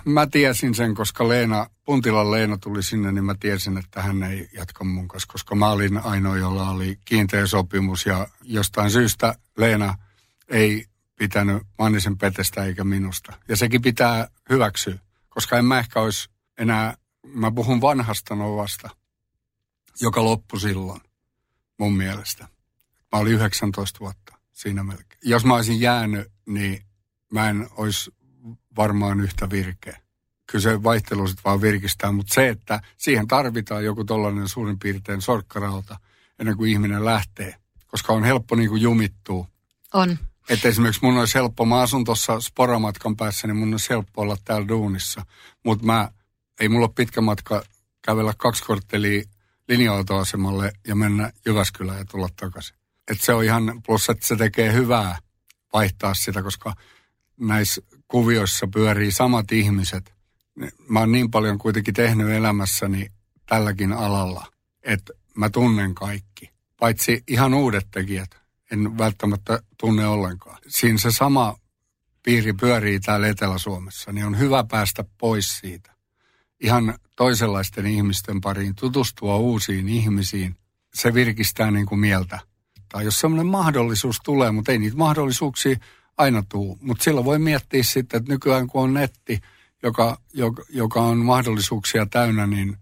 [0.05, 4.49] Mä tiesin sen, koska Leena, Puntilan Leena tuli sinne, niin mä tiesin, että hän ei
[4.53, 9.99] jatka mun kanssa, koska mä olin ainoa, jolla oli kiinteä sopimus ja jostain syystä Leena
[10.49, 13.33] ei pitänyt Mannisen petestä eikä minusta.
[13.49, 16.29] Ja sekin pitää hyväksyä, koska en mä ehkä olisi
[16.59, 18.91] enää, mä puhun vanhasta Novasta,
[20.01, 21.01] joka loppui silloin
[21.79, 22.49] mun mielestä.
[23.13, 25.21] Mä olin 19 vuotta siinä melkein.
[25.23, 26.85] Jos mä olisin jäänyt, niin
[27.33, 28.11] mä en olisi
[28.77, 30.01] varmaan yhtä virkeä.
[30.47, 35.23] Kyllä se vaihtelu sitten vaan virkistää, mutta se, että siihen tarvitaan joku tollainen suurin piirtein
[35.23, 35.99] sorkkarauta
[36.39, 37.55] ennen kuin ihminen lähtee.
[37.87, 39.47] Koska on helppo niin kuin jumittua.
[39.95, 40.19] On.
[40.49, 44.37] Että esimerkiksi mun olisi helppo, mä asun tuossa sporamatkan päässä, niin mun olisi helppo olla
[44.45, 45.27] täällä duunissa.
[45.65, 46.09] Mutta mä,
[46.61, 47.63] ei mulla ole pitkä matka
[48.03, 49.23] kävellä kaksi korttelia
[49.69, 52.77] linja-autoasemalle ja mennä Jyväskylään ja tulla takaisin
[53.11, 55.19] että se on ihan, plus että se tekee hyvää
[55.73, 56.75] vaihtaa sitä, koska
[57.41, 60.15] näissä kuvioissa pyörii samat ihmiset.
[60.89, 63.11] Mä oon niin paljon kuitenkin tehnyt elämässäni
[63.47, 64.47] tälläkin alalla,
[64.83, 66.51] että mä tunnen kaikki.
[66.81, 68.31] Paitsi ihan uudet tekijät,
[68.71, 70.59] en välttämättä tunne ollenkaan.
[70.69, 71.57] Siinä se sama
[72.23, 75.95] piiri pyörii täällä Etelä-Suomessa, niin on hyvä päästä pois siitä.
[76.61, 80.57] Ihan toisenlaisten ihmisten pariin, tutustua uusiin ihmisiin.
[80.95, 82.39] Se virkistää niin kuin mieltä
[82.95, 85.77] tai jos semmoinen mahdollisuus tulee, mutta ei niitä mahdollisuuksia
[86.17, 86.77] aina tule.
[86.81, 89.41] Mutta silloin voi miettiä sitten, että nykyään kun on netti,
[89.83, 92.77] joka, joka, joka on mahdollisuuksia täynnä, niin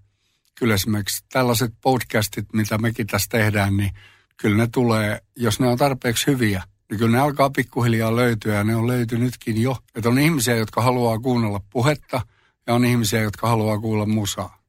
[0.54, 3.90] kyllä esimerkiksi tällaiset podcastit, mitä mekin tässä tehdään, niin
[4.36, 8.64] kyllä ne tulee, jos ne on tarpeeksi hyviä, niin kyllä ne alkaa pikkuhiljaa löytyä ja
[8.64, 9.76] ne on löytynytkin jo.
[9.94, 12.20] Että on ihmisiä, jotka haluaa kuunnella puhetta
[12.66, 14.62] ja on ihmisiä, jotka haluaa kuulla musaa.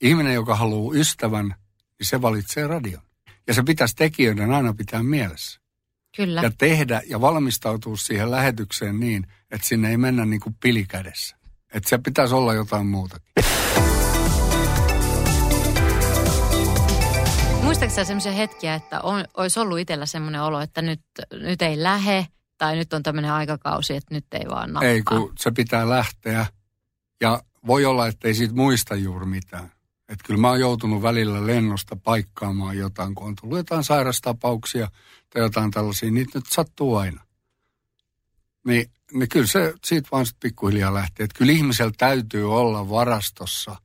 [0.00, 1.54] Ihminen, joka haluaa ystävän,
[1.98, 3.02] niin se valitsee radion.
[3.46, 5.60] Ja se pitäisi tekijöiden aina pitää mielessä.
[6.16, 6.42] Kyllä.
[6.42, 11.36] Ja tehdä ja valmistautua siihen lähetykseen niin, että sinne ei mennä niin kuin pilikädessä.
[11.74, 13.32] Että se pitäisi olla jotain muutakin.
[17.62, 21.00] Muistaakseni sellaisia hetkiä, että on, olisi ollut itsellä sellainen olo, että nyt,
[21.32, 22.26] nyt ei lähe
[22.58, 24.90] tai nyt on tämmöinen aikakausi, että nyt ei vaan nappaa.
[24.90, 26.46] Ei, kun se pitää lähteä
[27.20, 29.72] ja voi olla, että ei siitä muista juuri mitään.
[30.08, 34.88] Että kyllä mä oon joutunut välillä lennosta paikkaamaan jotain, kun on tullut jotain sairastapauksia
[35.30, 36.10] tai jotain tällaisia.
[36.10, 37.24] Niitä nyt sattuu aina.
[38.66, 41.24] Niin, niin kyllä se siitä vaan sitten pikkuhiljaa lähtee.
[41.24, 43.76] Että kyllä ihmisellä täytyy olla varastossa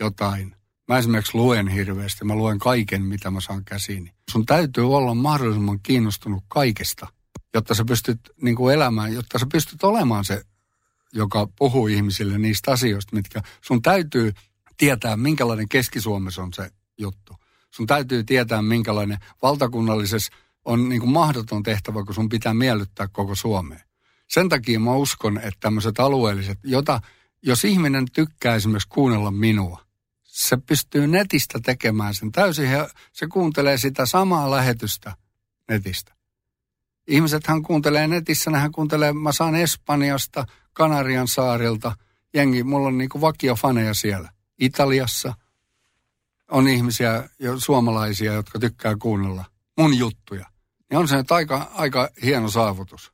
[0.00, 0.56] jotain.
[0.88, 2.24] Mä esimerkiksi luen hirveästi.
[2.24, 4.12] Mä luen kaiken, mitä mä saan käsiini.
[4.30, 7.06] Sun täytyy olla mahdollisimman kiinnostunut kaikesta,
[7.54, 10.42] jotta sä pystyt niin kuin elämään, jotta sä pystyt olemaan se,
[11.12, 14.32] joka puhuu ihmisille niistä asioista, mitkä sun täytyy
[14.76, 17.36] tietää, minkälainen Keski-Suomessa on se juttu.
[17.70, 20.32] Sun täytyy tietää, minkälainen valtakunnallisessa
[20.66, 23.80] on niin kuin mahdoton tehtävä, kun sun pitää miellyttää koko Suomeen.
[24.28, 27.00] Sen takia mä uskon, että tämmöiset alueelliset, jota,
[27.42, 29.80] jos ihminen tykkää esimerkiksi kuunnella minua,
[30.22, 32.68] se pystyy netistä tekemään sen täysin.
[33.12, 35.16] Se kuuntelee sitä samaa lähetystä
[35.68, 36.14] netistä.
[37.06, 41.96] Ihmisethän kuuntelee netissä, hän kuuntelee, mä saan Espanjasta, Kanarian saarilta,
[42.34, 44.30] jengi, mulla on niinku vakiofaneja siellä.
[44.58, 45.34] Italiassa
[46.50, 49.44] on ihmisiä, suomalaisia, jotka tykkää kuunnella
[49.78, 50.55] mun juttuja.
[50.90, 53.12] Niin on se nyt aika, aika hieno saavutus.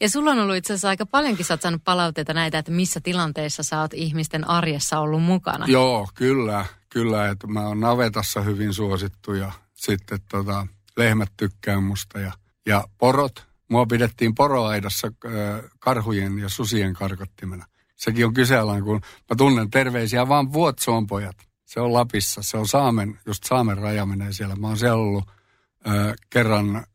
[0.00, 3.00] Ja sulla on ollut itse asiassa aika paljonkin, sä oot saanut palautteita näitä, että missä
[3.00, 5.66] tilanteissa sä oot ihmisten arjessa ollut mukana.
[5.68, 12.20] Joo, kyllä, kyllä, että mä oon navetassa hyvin suosittu ja sitten tota, lehmät tykkää musta
[12.20, 12.32] ja,
[12.66, 13.50] ja porot.
[13.68, 15.32] Mua pidettiin poroaidassa äh,
[15.78, 17.66] karhujen ja susien karkottimena.
[17.96, 21.36] Sekin on kyseenalainen, kun mä tunnen terveisiä vaan Vuotsoon pojat.
[21.64, 24.56] Se on Lapissa, se on Saamen, just Saamen raja menee siellä.
[24.56, 25.24] Mä oon siellä ollut
[25.88, 26.86] äh, kerran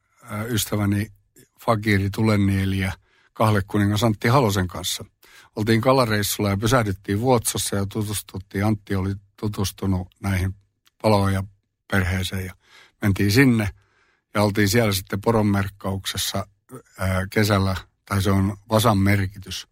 [0.50, 1.12] ystäväni
[1.66, 2.92] Fakiri Tulenieli ja
[3.34, 5.06] Kahle kuningas Antti Halosen kanssa.
[5.56, 8.66] Oltiin kalareissulla ja pysähdyttiin Vuotsossa ja tutustuttiin.
[8.66, 10.56] Antti oli tutustunut näihin
[11.02, 11.44] paloja
[11.92, 12.54] perheeseen ja
[13.02, 13.70] mentiin sinne
[14.34, 16.48] ja oltiin siellä sitten poronmerkkauksessa
[17.30, 19.68] kesällä, tai se on vasan merkitys.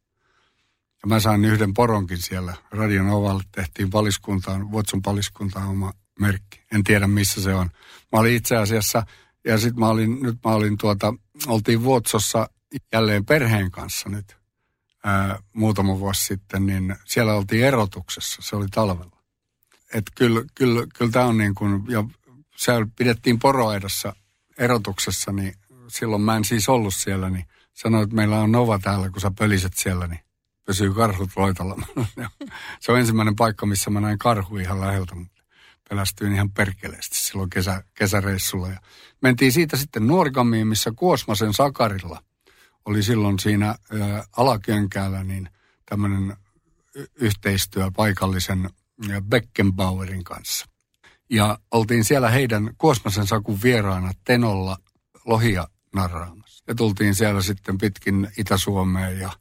[1.04, 2.54] Ja mä sain yhden poronkin siellä.
[2.72, 6.62] Radion ovalle tehtiin paliskuntaan, Vuotson paliskuntaan oma merkki.
[6.72, 7.70] En tiedä missä se on.
[8.12, 9.06] Mä olin itse asiassa,
[9.46, 11.14] ja sitten mä olin, nyt mä olin tuota,
[11.48, 12.50] oltiin Vuotsossa
[12.94, 14.38] jälleen perheen kanssa nyt
[15.04, 19.18] ää, muutama vuosi sitten, niin siellä oltiin erotuksessa, se oli talvella.
[19.94, 22.04] Että kyllä, kyllä, kyllä tämä on niin kuin, ja
[22.56, 24.16] siellä pidettiin poroaidossa
[24.58, 25.54] erotuksessa, niin
[25.88, 29.32] silloin mä en siis ollut siellä, niin sanoin, että meillä on Nova täällä, kun sä
[29.38, 30.20] pöliset siellä, niin
[30.66, 31.76] pysyy karhut loitalla.
[32.80, 35.43] se on ensimmäinen paikka, missä mä näin karhu ihan läheltä, mutta
[35.90, 38.70] pelästyin ihan perkeleesti silloin kesä, kesäreissulla.
[38.70, 38.80] Ja
[39.22, 42.24] mentiin siitä sitten Nuorgamiin, missä Kuosmasen Sakarilla
[42.86, 43.78] oli silloin siinä ä,
[44.38, 45.50] alakönkäällä niin
[45.86, 46.38] tämmöinen
[47.16, 48.70] yhteistyö paikallisen
[49.30, 50.66] Beckenbauerin kanssa.
[51.30, 54.78] Ja oltiin siellä heidän Kuosmasen Sakun vieraana Tenolla
[55.26, 56.64] lohia narraamassa.
[56.68, 59.32] Ja tultiin siellä sitten pitkin Itä-Suomeen ja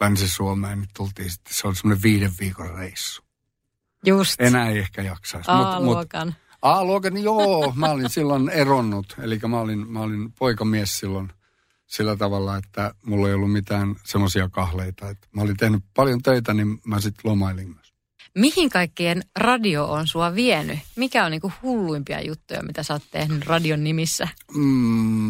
[0.00, 3.25] Länsi-Suomeen, niin tultiin sitten, se oli semmoinen viiden viikon reissu.
[4.06, 4.40] Just.
[4.40, 5.50] Enää ei ehkä jaksaisi.
[5.50, 6.34] A-luokan.
[6.62, 11.32] A-luokan, joo, mä olin silloin eronnut, eli mä olin, mä olin poikamies silloin
[11.86, 15.10] sillä tavalla, että mulla ei ollut mitään semmoisia kahleita.
[15.10, 17.86] Että mä olin tehnyt paljon töitä, niin mä sitten lomailin myös.
[18.34, 20.78] Mihin kaikkien radio on sua vienyt?
[20.96, 24.28] Mikä on niinku hulluimpia juttuja, mitä sä oot tehnyt radion nimissä?
[24.54, 24.62] Mm,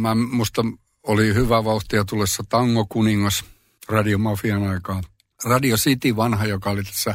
[0.00, 0.64] mä, musta
[1.02, 3.44] oli hyvä vauhtia tulessa Tango Kuningas
[3.88, 5.04] radiomafian aikaan.
[5.44, 7.14] Radio City vanha, joka oli tässä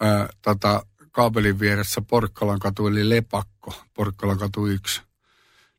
[0.00, 5.02] ää, tota, kaapelin vieressä Porkkalan katu, eli Lepakko, Porkkalan katu 1.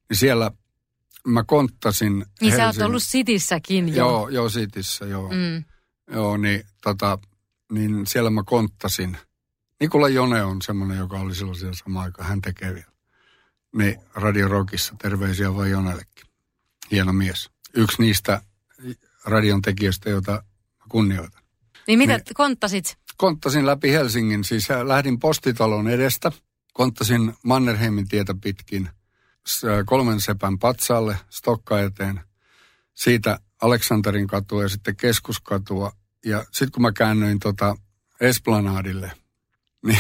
[0.10, 0.52] Niin siellä
[1.28, 2.58] mä konttasin Niin Helsingin...
[2.58, 3.96] sä oot ollut Sitissäkin jo.
[3.96, 5.30] Joo, joo, Cityssä, joo.
[5.30, 5.64] Mm.
[6.16, 7.20] Joo, niin, tota,
[7.72, 9.18] niin siellä mä konttasin.
[9.80, 12.92] Nikola Jone on semmoinen, joka oli silloin siellä sama aika, hän tekee vielä.
[13.78, 16.26] Niin Radio Rockissa, terveisiä vaan Jonellekin.
[16.92, 17.50] Hieno mies.
[17.74, 18.42] Yksi niistä
[19.26, 20.44] radion tekijöistä, joita
[20.90, 21.44] kunnioitan.
[21.88, 22.24] Niin mitä Niin.
[22.34, 22.98] konttasit?
[23.18, 26.32] Konttasin läpi Helsingin, siis lähdin postitalon edestä.
[26.74, 28.90] Konttasin Mannerheimin tietä pitkin
[29.48, 32.22] s- kolmen sepän patsaalle Stokka eteen.
[32.94, 35.92] Siitä Aleksanterin katua ja sitten keskuskatua.
[36.26, 37.76] Ja sitten kun mä käännyin tota
[38.22, 39.12] Esplanadille,
[39.88, 40.00] niin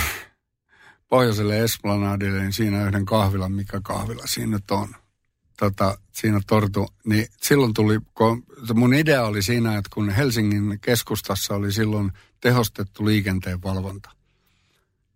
[1.07, 4.95] pohjoiselle Esplanadille, niin siinä yhden kahvilan, mikä kahvila siinä nyt on.
[5.59, 11.55] Tota, siinä tortu, niin silloin tuli, kun mun idea oli siinä, että kun Helsingin keskustassa
[11.55, 12.11] oli silloin
[12.45, 14.09] tehostettu liikenteen valvonta,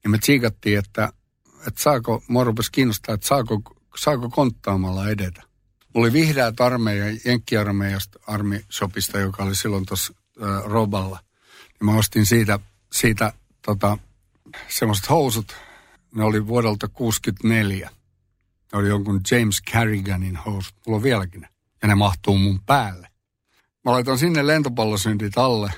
[0.04, 1.14] niin me tsiikattiin, että,
[1.68, 3.62] että saako, mua rupesi kiinnostaa, että saako,
[3.98, 5.44] saako konttaamalla edetä.
[5.94, 10.14] Mulla oli vihreät armeija, jenkkiarmeijasta armishopista, joka oli silloin tuossa
[10.64, 11.20] Roballa.
[11.80, 12.60] Ja mä ostin siitä,
[12.94, 13.98] siitä tota,
[14.68, 15.56] semmoiset housut,
[16.16, 17.90] ne oli vuodelta 64.
[18.74, 20.76] Ne oli jonkun James Carriganin housut.
[20.86, 21.50] Mulla on vieläkin ne.
[21.82, 23.10] Ja ne mahtuu mun päälle.
[23.86, 25.74] Mä laitan sinne lentopallosyndit alle.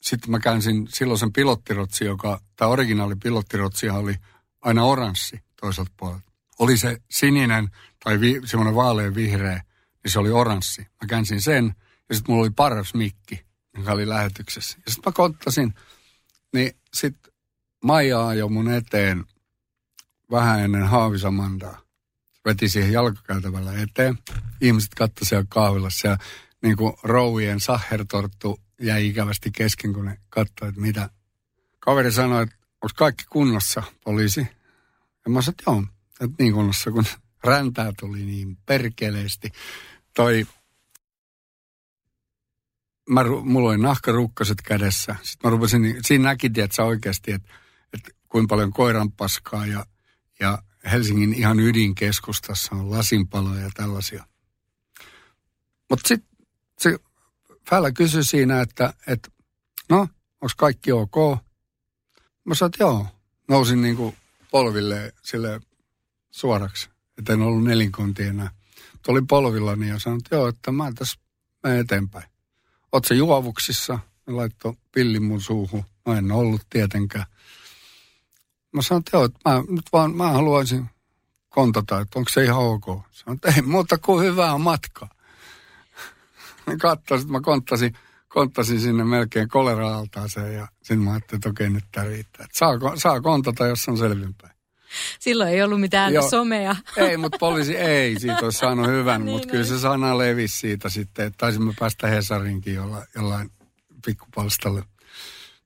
[0.00, 4.14] Sitten mä käänsin silloisen pilottirotsi, joka, tämä originaali pilottirotsi oli
[4.60, 6.32] aina oranssi toiselta puolelta.
[6.58, 7.68] Oli se sininen
[8.04, 9.62] tai vi, semmoinen vaalean vihreä,
[10.04, 10.82] niin se oli oranssi.
[10.82, 11.74] Mä käänsin sen
[12.08, 13.44] ja sitten mulla oli paras mikki,
[13.76, 14.78] joka oli lähetyksessä.
[14.86, 15.74] Ja sitten mä konttasin,
[16.52, 17.32] niin sitten
[17.84, 19.24] Maija ajoi mun eteen
[20.30, 21.80] vähän ennen Haavisamandaa.
[22.44, 24.18] Veti siihen jalkakäytävällä eteen.
[24.60, 26.18] Ihmiset katsoi siellä kahvilassa ja
[26.62, 31.10] niin kuin rouvien sahhertorttu jäi ikävästi kesken, kun ne katsoi, että mitä.
[31.78, 34.40] Kaveri sanoi, että onko kaikki kunnossa, poliisi?
[35.24, 35.84] Ja mä sanoin, että joo,
[36.20, 37.04] että niin kunnossa, kun
[37.44, 39.52] räntää tuli niin perkeleesti.
[40.14, 40.46] Toi,
[43.10, 45.16] mä, mulla oli nahkarukkaset kädessä.
[45.22, 47.48] Sitten mä rupesin, niin- siinä näki, että sä oikeasti, että,
[47.92, 49.86] että kuinka paljon koiran paskaa ja,
[50.40, 54.24] ja Helsingin ihan ydinkeskustassa on lasinpaloja ja tällaisia.
[55.90, 56.30] Mutta sitten
[56.78, 56.98] se
[57.70, 59.30] Fällä kysyi siinä, että, että
[59.88, 59.98] no,
[60.40, 61.16] onko kaikki ok?
[62.44, 63.06] Mä sanoin, että joo.
[63.48, 64.16] Nousin niin kuin
[64.50, 65.60] polville sille
[66.30, 68.50] suoraksi, että en ollut nelinkonti enää.
[69.08, 71.18] Olin polvillani ja sanoin, että joo, että mä tässä
[71.62, 72.24] mene eteenpäin.
[72.92, 73.98] Oot se juovuksissa?
[74.26, 75.84] Ne laittoi pillin mun suuhun.
[76.06, 77.26] Mä en ollut tietenkään.
[78.72, 80.90] Mä sanoin, että joo, että mä, nyt vaan, mä haluaisin
[81.48, 82.84] kontata, että onko se ihan ok.
[83.10, 85.08] Sanoin, että ei muuta kuin hyvää matkaa.
[86.78, 87.92] Katsoin, mä konttasin,
[88.28, 92.44] konttasin sinne melkein kolera-altaaseen ja sitten mä ajattelin, että okei, nyt tämä riittää.
[92.44, 94.60] Että saa, saa kontata, jos on selvinpäin.
[95.18, 96.30] Silloin ei ollut mitään Joo.
[96.30, 96.76] somea.
[96.96, 100.88] Ei, mutta poliisi ei siitä olisi saanut hyvän, niin, mutta kyllä se sana levisi siitä
[100.88, 103.50] sitten, että taisimme päästä Hesarinkin jolla, jollain
[104.06, 104.84] pikkupalstalle.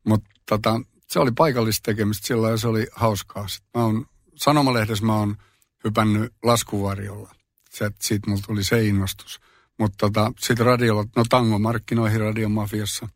[0.04, 3.48] Mutta tota, se oli paikallista tekemistä sillä ja se oli hauskaa.
[3.48, 5.36] Sitten mä oon, Sanomalehdessä mä oon
[5.84, 7.34] hypännyt laskuvarjolla.
[7.70, 9.40] Se, siitä mulla tuli se innostus.
[9.78, 13.08] Mutta tota, sitten radiolla, no tango markkinoihin radiomafiassa.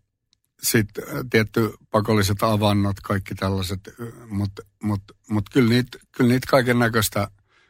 [0.62, 3.80] Sitten äh, tietty pakolliset avannot, kaikki tällaiset,
[4.28, 7.28] mutta mut, mut kyllä niitä kyllä niit kaiken näköistä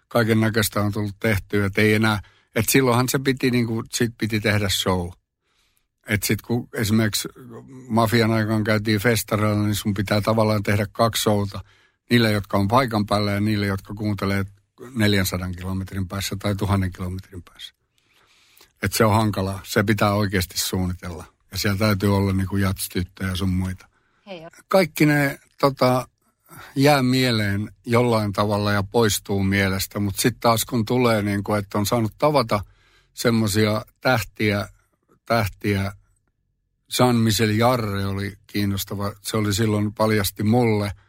[0.08, 2.20] kaiken näköistä on tullut tehtyä, että ei enää,
[2.54, 5.10] että silloinhan se piti, niin kuin, sit piti tehdä show.
[6.08, 7.28] Että sitten kun esimerkiksi
[7.88, 11.60] mafian aikaan käytiin festareilla, niin sun pitää tavallaan tehdä kaksi showta.
[12.10, 14.44] Niille, jotka on paikan päällä ja niille, jotka kuuntelee
[14.94, 17.74] 400 kilometrin päässä tai 1000 kilometrin päässä.
[18.82, 19.60] Että se on hankalaa.
[19.64, 21.24] Se pitää oikeasti suunnitella.
[21.50, 23.88] Ja siellä täytyy olla niin kuin jatstyttöjä ja sun muita.
[24.26, 24.46] Hei.
[24.68, 26.08] Kaikki ne tota,
[26.76, 30.00] jää mieleen jollain tavalla ja poistuu mielestä.
[30.00, 32.60] Mutta sitten taas kun tulee, niin kuin, että on saanut tavata
[33.14, 34.68] semmoisia tähtiä,
[35.26, 35.92] tähtiä.
[36.98, 39.12] Jean-Michel Jarre oli kiinnostava.
[39.22, 40.92] Se oli silloin paljasti mulle–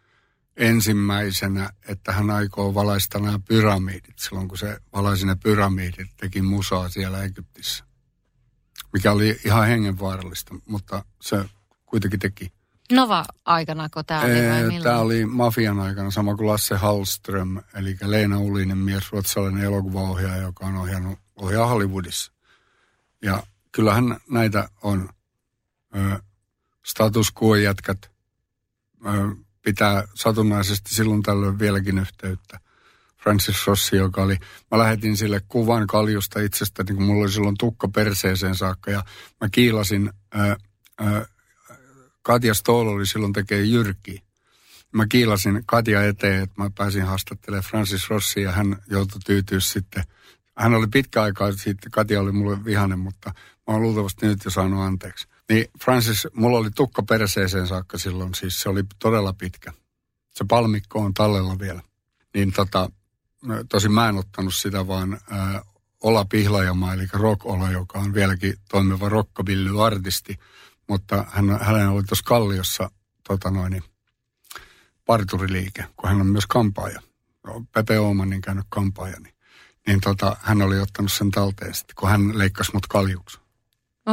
[0.60, 6.90] ensimmäisenä, että hän aikoo valaista nämä pyramidit, silloin kun se valaisi ne pyramidit, teki musaa
[6.90, 7.84] siellä Egyptissä.
[8.94, 11.46] Mikä oli ihan hengenvaarallista, mutta se
[11.86, 12.52] kuitenkin teki.
[12.92, 18.40] Nova-aikana, kun tämä oli vai Tämä oli mafian aikana, sama kuin Lasse Hallström, eli Leena
[18.40, 22.32] Ulinen mies, ruotsalainen elokuvaohjaaja, joka on ohjannut ohjaa Hollywoodissa.
[23.22, 25.10] Ja kyllähän näitä on
[25.96, 26.20] ö,
[26.86, 28.12] status quo-jätkät,
[29.06, 32.60] ö, pitää satunnaisesti silloin tällöin vieläkin yhteyttä.
[33.24, 34.38] Francis Rossi, joka oli,
[34.72, 39.04] mä lähetin sille kuvan kaljusta itsestä, niin kuin mulla oli silloin tukka perseeseen saakka ja
[39.42, 40.56] mä kiilasin, ää,
[41.00, 41.26] ää,
[42.22, 44.24] Katja Stoll oli silloin tekee jyrki.
[44.92, 50.04] Mä kiilasin Katja eteen, että mä pääsin haastattelemaan Francis Rossi ja hän joutui tyytyä sitten.
[50.58, 54.52] Hän oli pitkä aikaa sitten, Katja oli mulle vihanen, mutta mä oon luultavasti nyt jo
[54.52, 55.28] saanut anteeksi.
[55.50, 59.74] Niin Francis, mulla oli tukka perseeseen saakka silloin, siis se oli todella pitkä.
[60.30, 61.82] Se palmikko on tallella vielä.
[62.34, 62.92] Niin tota,
[63.70, 65.62] tosi mä en ottanut sitä, vaan ää,
[66.04, 70.40] Ola Pihlajama, eli Rock Ola, joka on vieläkin toimiva rockabilly-artisti.
[70.90, 72.92] Mutta hän, hän oli tuossa Kalliossa
[73.28, 73.84] tota noin,
[75.06, 77.02] parturiliike, kun hän on myös kampaaja.
[77.74, 79.34] Pepe Oomanin käynyt kampaaja, niin,
[79.88, 83.40] niin tota, hän oli ottanut sen talteen sitten, kun hän leikkasi mut kaljuksi.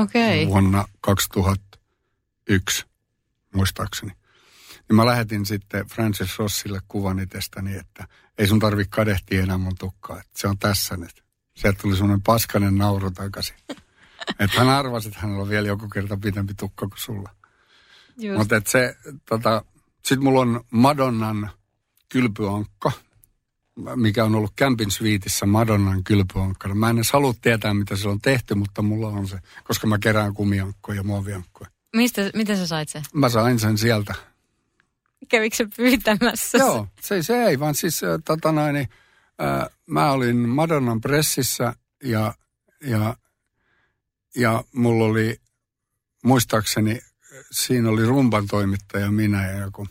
[0.03, 0.47] Okay.
[0.47, 2.87] Vuonna 2001,
[3.55, 4.13] muistaakseni.
[4.89, 9.77] Niin mä lähetin sitten Francis Rossille kuvan itsestäni, että ei sun tarvi kadehtia enää mun
[9.79, 11.25] tukkaa, että se on tässä nyt.
[11.57, 13.57] Sieltä tuli semmoinen paskanen nauru takaisin.
[14.41, 17.31] että hän arvasi, että hänellä on vielä joku kerta pitempi tukka kuin sulla.
[18.37, 18.97] Mutta se,
[19.29, 19.65] tota,
[20.05, 21.51] sitten mulla on Madonnan
[22.09, 22.93] kylpyankka,
[23.97, 26.75] mikä on ollut Campin Suiteissa Madonnan kylpyankka.
[26.75, 29.99] Mä en edes halua tietää, mitä se on tehty, mutta mulla on se, koska mä
[29.99, 31.71] kerään kumiankkoja ja muoviankkoja.
[31.97, 33.03] Mistä, miten sä sait sen?
[33.15, 34.15] Mä sain sen sieltä.
[35.29, 36.59] Kävikö se pyytämässä?
[36.59, 38.89] Joo, se, se ei, vaan siis äh, tota noin, niin,
[39.43, 42.35] äh, mä olin Madonnan pressissä ja,
[42.85, 43.17] ja,
[44.37, 45.41] ja mulla oli,
[46.25, 47.01] muistaakseni,
[47.51, 49.87] siinä oli rumban toimittaja minä ja joku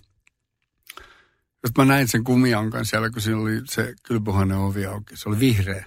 [1.65, 5.17] sitten mä näin sen kumiankan siellä, kun siinä oli se kylpyhuoneen ovi auki.
[5.17, 5.86] Se oli vihreä.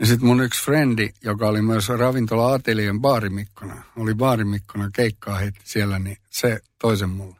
[0.00, 5.60] Ja sitten mun yksi frendi, joka oli myös ravintola Atelien baarimikkona, oli baarimikkona keikkaa heitti
[5.64, 7.36] siellä, niin se toisen mulle.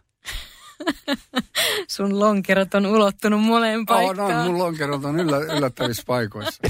[1.88, 4.32] Sun lonkerot on ulottunut moleen paikkaan.
[4.32, 6.62] Oh, no, mun lonkerot on yllä, yllättävissä paikoissa.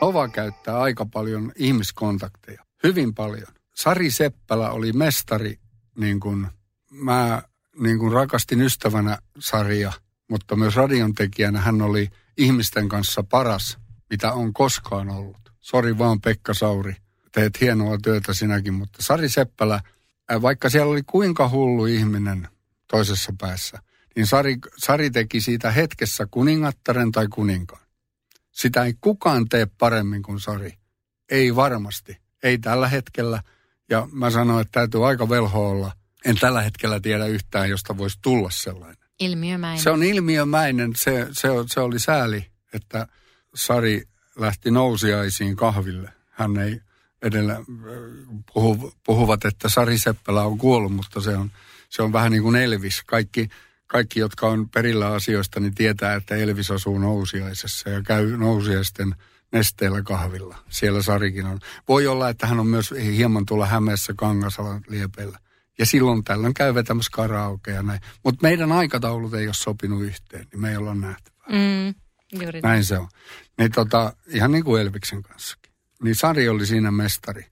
[0.00, 2.64] Ova käyttää aika paljon ihmiskontakteja.
[2.84, 3.59] Hyvin paljon.
[3.80, 5.58] Sari Seppälä oli mestari,
[5.98, 6.46] niin kuin
[6.90, 7.42] mä
[7.78, 9.92] niin kuin rakastin ystävänä Saria,
[10.30, 13.78] mutta myös radion tekijänä hän oli ihmisten kanssa paras,
[14.10, 15.52] mitä on koskaan ollut.
[15.60, 16.96] Sori vaan Pekka Sauri,
[17.32, 19.80] teet hienoa työtä sinäkin, mutta Sari Seppälä,
[20.42, 22.48] vaikka siellä oli kuinka hullu ihminen
[22.90, 23.78] toisessa päässä,
[24.16, 27.86] niin Sari, Sari teki siitä hetkessä kuningattaren tai kuninkaan.
[28.50, 30.72] Sitä ei kukaan tee paremmin kuin Sari.
[31.30, 32.16] Ei varmasti.
[32.42, 33.42] Ei tällä hetkellä–
[33.90, 35.92] ja mä sanoin, että täytyy aika velho olla.
[36.24, 38.96] En tällä hetkellä tiedä yhtään, josta voisi tulla sellainen.
[39.20, 39.82] Ilmiömäinen.
[39.82, 40.92] Se on ilmiömäinen.
[40.96, 43.06] Se, se, se oli sääli, että
[43.54, 44.02] Sari
[44.36, 46.12] lähti nousiaisiin kahville.
[46.30, 46.80] Hän ei
[47.22, 47.56] edellä
[48.52, 51.50] puhu, puhuvat, että Sari Seppälä on kuollut, mutta se on,
[51.88, 53.02] se on vähän niin kuin Elvis.
[53.06, 53.48] Kaikki,
[53.86, 59.14] kaikki, jotka on perillä asioista, niin tietää, että Elvis asuu nousiaisessa ja käy nousiaisten
[59.52, 60.56] nesteellä kahvilla.
[60.68, 61.58] Siellä Sarikin on.
[61.88, 65.38] Voi olla, että hän on myös hieman tulla Hämeessä Kangasalan liepeillä.
[65.78, 68.00] Ja silloin tällöin käy vetämässä karaoke ja näin.
[68.24, 71.32] Mutta meidän aikataulut ei ole sopinut yhteen, niin me ei olla nähty.
[71.48, 71.94] Mm,
[72.40, 73.08] juuri Näin se on.
[73.58, 75.72] Niin tota, ihan niin kuin Elviksen kanssakin.
[76.02, 77.46] Niin Sari oli siinä mestari.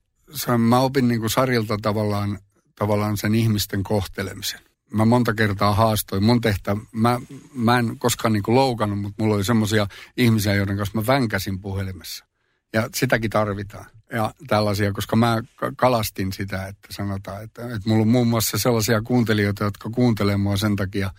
[0.58, 2.38] Mä opin niin kuin Sarilta tavallaan,
[2.78, 4.60] tavallaan sen ihmisten kohtelemisen.
[4.92, 6.24] Mä monta kertaa haastoin.
[6.24, 7.20] Mun tehtä, mä,
[7.54, 9.86] mä en koskaan niin loukannut, mutta mulla oli semmoisia
[10.16, 12.24] ihmisiä, joiden kanssa mä vänkäsin puhelimessa.
[12.72, 13.86] Ja sitäkin tarvitaan.
[14.12, 15.42] Ja tällaisia, koska mä
[15.76, 20.56] kalastin sitä, että sanotaan, että, että mulla on muun muassa sellaisia kuuntelijoita, jotka kuuntelee mua
[20.56, 21.10] sen takia,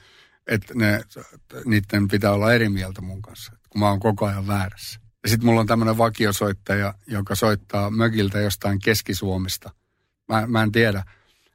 [0.48, 1.02] että ne,
[1.66, 5.00] niiden pitää olla eri mieltä mun kanssa, kun mä oon koko ajan väärässä.
[5.24, 9.70] Ja sitten mulla on tämmöinen vakiosoittaja, joka soittaa mökiltä jostain Keski-Suomesta.
[10.30, 11.04] Mä, mä en tiedä.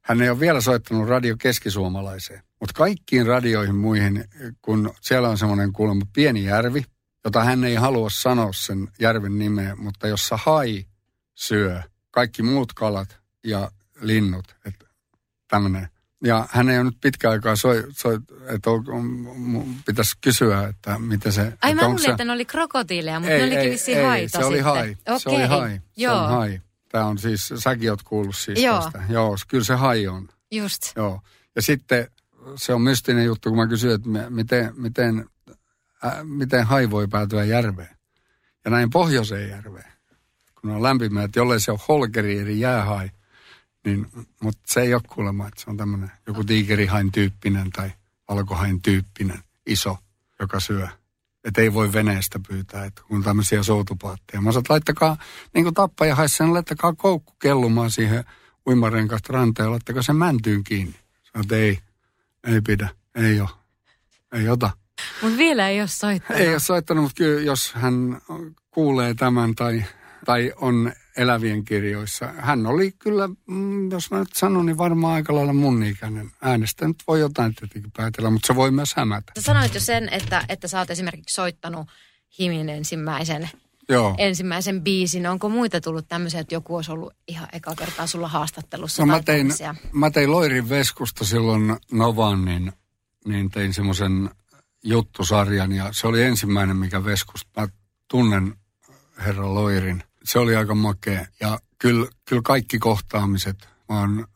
[0.04, 2.42] Hän ei ole vielä soittanut radio keskisuomalaiseen.
[2.60, 4.24] Mutta kaikkiin radioihin muihin,
[4.62, 6.84] kun siellä on semmoinen kuulemma pieni järvi,
[7.24, 10.84] jota hän ei halua sanoa sen järven nimeä, mutta jossa hai
[11.34, 14.56] syö kaikki muut kalat ja linnut.
[14.66, 14.86] Että
[15.48, 15.88] tämmöinen.
[16.24, 20.98] Ja hän ei ole nyt pitkä aikaa soi, soi että on, on, pitäisi kysyä, että
[20.98, 21.52] miten se...
[21.62, 24.38] Ai mä luulin, se- että ne oli krokotiileja, mutta ei, ne olikin vissiin ei, haita
[24.38, 24.72] se oli sitten.
[24.72, 24.96] hai.
[25.06, 25.20] Okei.
[25.20, 25.80] Se oli hai.
[25.96, 26.60] Joo, Se on hai.
[26.94, 28.82] Tämä on siis, säkin oot kuullut siis Joo.
[28.82, 29.02] tästä.
[29.08, 30.28] Joo, kyllä se hai on.
[30.50, 30.82] just.
[30.96, 31.20] Joo.
[31.56, 32.08] Ja sitten
[32.56, 35.28] se on mystinen juttu, kun mä kysyin, että miten, miten,
[36.04, 37.96] äh, miten hai voi päätyä järveen.
[38.64, 39.92] Ja näin pohjoiseen järveen,
[40.60, 43.10] kun on lämpimää, että jollei se ole holkeri eli jäähai,
[43.84, 44.06] niin,
[44.42, 47.92] mutta se ei ole kuulemma, että se on tämmöinen joku tiikerihain tyyppinen tai
[48.28, 49.98] valkohain tyyppinen iso,
[50.40, 50.88] joka syö.
[51.44, 54.40] Että ei voi veneestä pyytää, että kun tämmöisiä soutupaatteja.
[54.40, 55.16] Mä sanoin, että laittakaa,
[55.54, 58.24] niin kuin tappaja haissa, niin laittakaa koukku kellumaan siihen
[58.68, 60.94] uimarenkaasta ranteen laittakaa se mäntyyn kiinni.
[61.22, 61.78] Sanoin, että ei,
[62.54, 63.48] ei pidä, ei ole,
[64.32, 64.70] ei ota.
[65.22, 66.42] Mutta vielä ei ole soittanut.
[66.42, 68.20] Ei ole soittanut, mutta kyllä jos hän
[68.70, 69.84] kuulee tämän tai,
[70.24, 72.26] tai on elävien kirjoissa.
[72.38, 76.30] Hän oli kyllä, mm, jos mä nyt sanon, niin varmaan aika lailla mun ikäinen.
[76.42, 79.32] Äänestä nyt voi jotain tietenkin päätellä, mutta se voi myös hämätä.
[79.36, 81.88] Sä sanoit jo sen, että, että sä oot esimerkiksi soittanut
[82.38, 83.50] Himin ensimmäisen,
[83.88, 84.14] Joo.
[84.18, 85.26] ensimmäisen biisin.
[85.26, 89.02] Onko muita tullut tämmöisiä, että joku olisi ollut ihan eka kertaa sulla haastattelussa?
[89.02, 89.74] No mä tein, tämmöisiä?
[89.92, 92.72] mä tein Loirin Veskusta silloin Novan, niin,
[93.26, 94.30] niin tein semmoisen
[94.84, 97.68] juttusarjan ja se oli ensimmäinen, mikä Veskus, mä
[98.08, 98.54] tunnen
[99.18, 100.02] herra Loirin.
[100.24, 104.26] Se oli aika makea ja kyllä, kyllä kaikki kohtaamiset, mä oon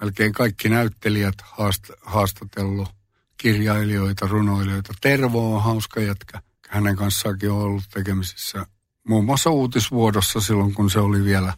[0.00, 2.88] melkein kaikki näyttelijät haast, haastatellut,
[3.36, 4.94] kirjailijoita, runoilijoita.
[5.00, 6.42] Tervo on hauska jätkä.
[6.68, 8.66] Hänen kanssaakin on ollut tekemisissä
[9.08, 11.54] muun muassa uutisvuodossa silloin, kun se oli vielä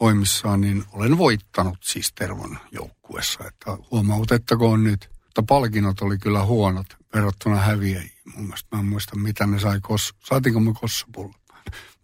[0.00, 3.44] voimissaan, niin olen voittanut siis Tervon joukkuessa.
[3.46, 5.10] Että huomautettakoon nyt.
[5.24, 8.12] Mutta palkinnot oli kyllä huonot verrattuna häviäjiin.
[8.36, 9.80] Mun mielestä mä en muista, mitä ne sai.
[9.80, 11.34] Kos, saatiinko me kossapulla?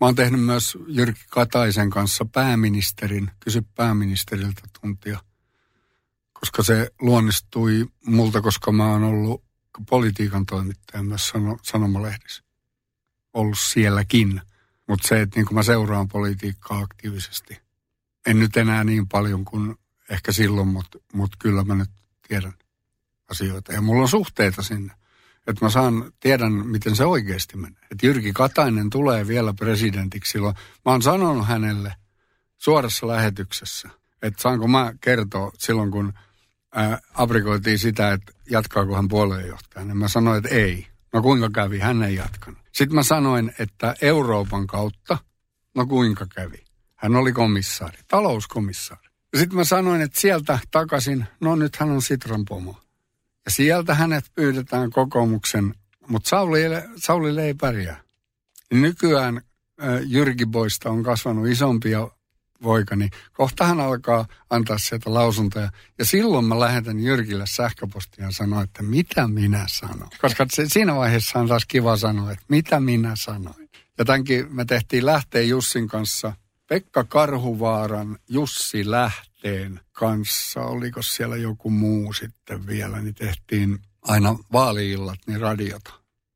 [0.01, 5.21] Mä oon tehnyt myös Jyrki Kataisen kanssa pääministerin, kysy pääministeriltä tuntia.
[6.33, 9.45] Koska se luonnistui multa, koska mä oon ollut
[9.91, 12.43] politiikan toimittaja myös sano, sanomalehdissä.
[13.33, 14.41] Ollut sielläkin.
[14.89, 17.59] Mutta se, että niin mä seuraan politiikkaa aktiivisesti,
[18.27, 19.77] en nyt enää niin paljon kuin
[20.11, 21.91] ehkä silloin, mutta mut kyllä mä nyt
[22.29, 22.55] tiedän
[23.31, 23.73] asioita.
[23.73, 24.93] Ja mulla on suhteita sinne.
[25.47, 27.83] Että mä saan, tiedän, miten se oikeasti menee.
[27.91, 30.55] Että Jyrki Katainen tulee vielä presidentiksi silloin.
[30.85, 31.95] Mä oon sanonut hänelle
[32.57, 33.89] suorassa lähetyksessä,
[34.23, 36.13] että saanko mä kertoa silloin, kun
[36.75, 39.95] ää, aprikoitiin sitä, että jatkaako hän puolueenjohtajana.
[39.95, 40.87] Mä sanoin, että ei.
[41.13, 41.79] No kuinka kävi?
[41.79, 42.61] Hän ei jatkanut.
[42.73, 45.19] Sitten mä sanoin, että Euroopan kautta,
[45.75, 46.65] no kuinka kävi?
[46.97, 49.09] Hän oli komissaari, talouskomissaari.
[49.37, 52.81] Sitten mä sanoin, että sieltä takaisin, no nyt hän on Sitran pomo.
[53.45, 55.75] Ja sieltä hänet pyydetään kokoomuksen,
[56.09, 58.01] mutta Saulille, Saulille ei pärjää.
[58.73, 59.37] Nykyään
[59.83, 62.09] äh, Jyrki Boista on kasvanut isompia
[62.63, 65.71] poika, niin kohta hän alkaa antaa sieltä lausuntoja.
[65.99, 70.09] Ja silloin mä lähetän Jyrkille sähköpostia ja sanon, että mitä minä sanon.
[70.21, 73.71] Koska se, siinä vaiheessa on taas kiva sanoa, että mitä minä sanoin.
[73.99, 76.33] Ja tämänkin me tehtiin Lähteen Jussin kanssa,
[76.67, 78.91] Pekka Karhuvaaran Jussi
[79.45, 85.93] Lähteen kanssa, oliko siellä joku muu sitten vielä, niin tehtiin aina vaaliillat, niin radiota,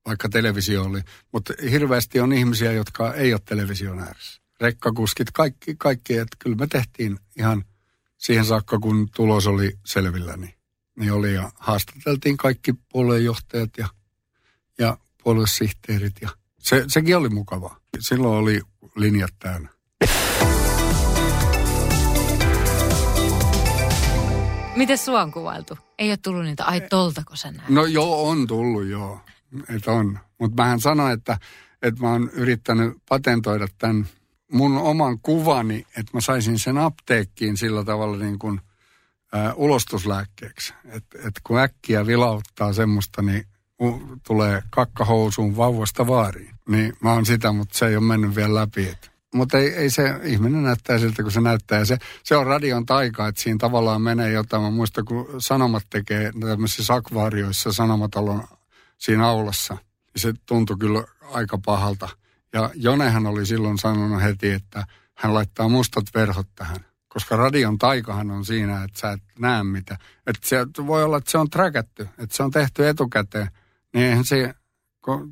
[0.07, 1.01] vaikka televisio oli.
[1.33, 6.67] Mutta hirveästi on ihmisiä, jotka ei ole television ääressä rekkakuskit, kaikki, kaikki, että kyllä me
[6.67, 7.65] tehtiin ihan
[8.19, 10.55] siihen saakka, kun tulos oli selvillä, niin,
[10.99, 13.89] niin oli ja haastateltiin kaikki puoluejohtajat ja,
[14.79, 16.29] ja puoluesihteerit ja
[16.59, 17.81] Se, sekin oli mukavaa.
[17.99, 18.61] Silloin oli
[18.97, 19.74] linjat täynnä.
[24.77, 25.79] Miten sua on kuvailtu?
[25.99, 27.69] Ei ole tullut niitä, ai toltako sä näet?
[27.69, 29.21] No joo, on tullut joo.
[29.69, 30.19] Että on.
[30.41, 31.39] Mutta mähän sanoin, että,
[31.83, 34.07] että mä oon yrittänyt patentoida tämän
[34.53, 38.61] mun oman kuvani, että mä saisin sen apteekkiin sillä tavalla niin kuin
[39.35, 40.75] ä, ulostuslääkkeeksi.
[40.85, 43.47] Että et kun äkkiä vilauttaa semmoista, niin
[43.83, 46.55] u, tulee kakkahousuun vauvasta vaariin.
[46.69, 48.89] Niin mä oon sitä, mutta se ei ole mennyt vielä läpi.
[48.89, 49.14] Et.
[49.35, 51.79] Mutta ei, ei se ihminen näyttää siltä, kun se näyttää.
[51.79, 54.63] Ja se, se on radion taika, että siinä tavallaan menee jotain.
[54.63, 58.45] Mä muistan, kun Sanomat tekee tämmöisissä akvaarioissa Sanomatalon
[58.99, 59.77] siinä aulassa.
[60.15, 62.09] Ja se tuntui kyllä aika pahalta.
[62.53, 66.81] Ja Jonehan oli silloin sanonut heti, että hän laittaa mustat verhot tähän.
[67.09, 69.99] Koska radion taikahan on siinä, että sä et näe mitä.
[70.27, 73.49] Että se voi olla, että se on träkätty, että se on tehty etukäteen.
[73.95, 74.55] Niin eihän se,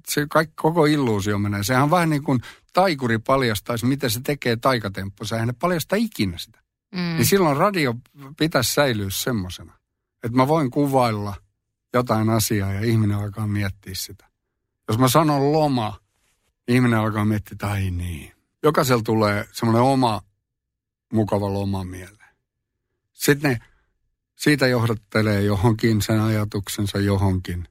[0.09, 1.64] se kaikki, koko illuusio menee.
[1.64, 2.40] Sehän on vähän niin kuin
[2.72, 5.24] taikuri paljastaisi, miten se tekee taikatemppu.
[5.24, 6.62] Sehän ne paljasta ikinä sitä.
[6.94, 6.98] Mm.
[6.98, 7.94] Niin silloin radio
[8.38, 9.72] pitäisi säilyä semmoisena.
[10.22, 11.34] Että mä voin kuvailla
[11.94, 14.28] jotain asiaa ja ihminen alkaa miettiä sitä.
[14.88, 16.00] Jos mä sanon loma,
[16.68, 18.32] ihminen alkaa miettiä, että ai niin.
[18.62, 20.22] Jokaisella tulee semmoinen oma
[21.12, 22.36] mukava loma mieleen.
[23.12, 23.58] Sitten ne
[24.38, 27.68] siitä johdattelee johonkin sen ajatuksensa johonkin,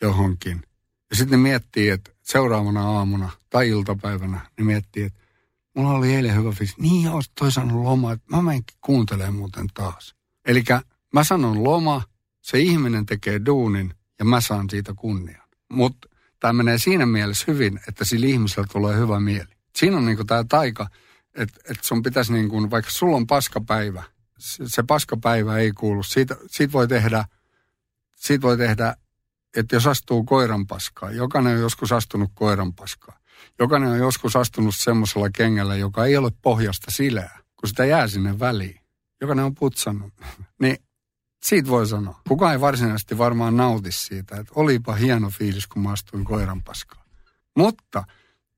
[0.00, 0.62] johonkin.
[1.14, 5.18] Ja sitten ne miettii, että seuraavana aamuna tai iltapäivänä ne miettii, että
[5.74, 6.78] mulla oli eilen hyvä fiilis.
[6.78, 10.14] Niin, olisi toi sanonut loma, että mä menenkin kuuntelemaan muuten taas.
[10.46, 10.64] Eli
[11.12, 12.02] mä sanon loma,
[12.40, 15.42] se ihminen tekee duunin ja mä saan siitä kunnian.
[15.72, 16.08] Mutta
[16.40, 19.54] tämä menee siinä mielessä hyvin, että sillä ihmisellä tulee hyvä mieli.
[19.76, 20.88] Siinä on niinku tämä taika,
[21.34, 24.02] että et sun pitäisi, niinku, vaikka sulla on paskapäivä,
[24.38, 26.02] se, se paskapäivä ei kuulu.
[26.02, 27.24] Siitä, siitä voi tehdä,
[28.14, 28.96] siitä voi tehdä,
[29.56, 33.18] että jos astuu koiran paskaa, jokainen on joskus astunut koiran paskaa.
[33.58, 38.38] Jokainen on joskus astunut semmoisella kengällä, joka ei ole pohjasta sileä, kun sitä jää sinne
[38.38, 38.80] väliin.
[39.20, 40.12] Jokainen on putsannut.
[40.62, 40.76] niin
[41.44, 42.20] siitä voi sanoa.
[42.28, 47.04] Kukaan ei varsinaisesti varmaan nauti siitä, että olipa hieno fiilis, kun mä astuin koiran paskaan.
[47.56, 48.04] Mutta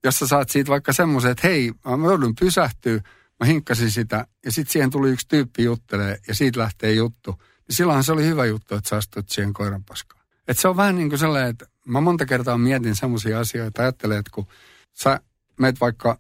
[0.05, 3.01] jos sä saat siitä vaikka semmoisen, että hei, mä joudun pysähtyä,
[3.41, 7.77] mä hinkkasin sitä, ja sitten siihen tuli yksi tyyppi juttelee, ja siitä lähtee juttu, niin
[7.77, 10.16] silloinhan se oli hyvä juttu, että sä astut siihen koiran paskaan.
[10.49, 14.19] Että se on vähän niin kuin sellainen, että mä monta kertaa mietin semmoisia asioita, ajattelen,
[14.19, 14.47] että kun
[14.93, 15.21] sä
[15.61, 16.19] meet vaikka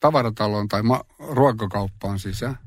[0.00, 2.58] tavarataloon tai ma- ruokakauppaan sisään,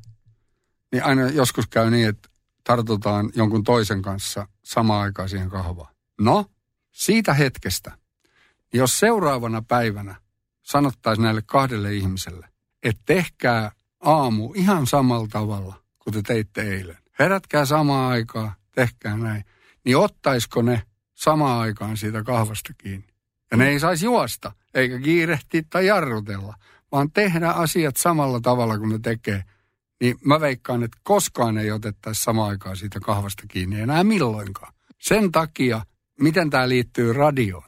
[0.92, 2.30] niin aina joskus käy niin, että
[2.64, 5.96] tartutaan jonkun toisen kanssa samaan aikaan siihen kahvaan.
[6.20, 6.46] No,
[6.92, 7.98] siitä hetkestä,
[8.74, 10.16] jos seuraavana päivänä
[10.62, 12.50] sanottaisiin näille kahdelle ihmiselle,
[12.84, 16.98] että tehkää aamu ihan samalla tavalla kuin te teitte eilen.
[17.20, 19.46] Herätkää samaan aikaan, tehkää näin.
[19.88, 20.82] Niin ottaisiko ne
[21.16, 23.08] samaan aikaan siitä kahvasta kiinni?
[23.52, 26.56] Ja ne ei saisi juosta, eikä kiirehtiä tai jarrutella,
[26.92, 29.44] vaan tehdä asiat samalla tavalla kuin ne tekee–
[30.02, 34.74] niin mä veikkaan, että koskaan ei otettaisi samaan aikaan siitä kahvasta kiinni enää milloinkaan.
[35.00, 35.86] Sen takia,
[36.22, 37.64] miten tämä liittyy radioon?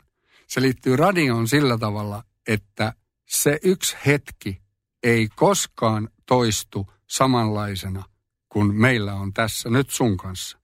[0.47, 2.93] Se liittyy radioon sillä tavalla, että
[3.25, 4.61] se yksi hetki
[5.03, 8.03] ei koskaan toistu samanlaisena
[8.49, 10.58] kuin meillä on tässä nyt sun kanssa.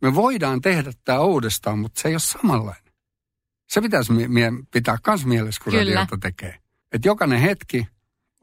[0.00, 2.92] Me voidaan tehdä tämä uudestaan, mutta se ei ole samanlainen.
[3.68, 5.94] Se pitäisi mie- pitää myös mielessä, kun Kyllä.
[5.94, 6.58] radiota tekee.
[6.92, 7.86] Että jokainen hetki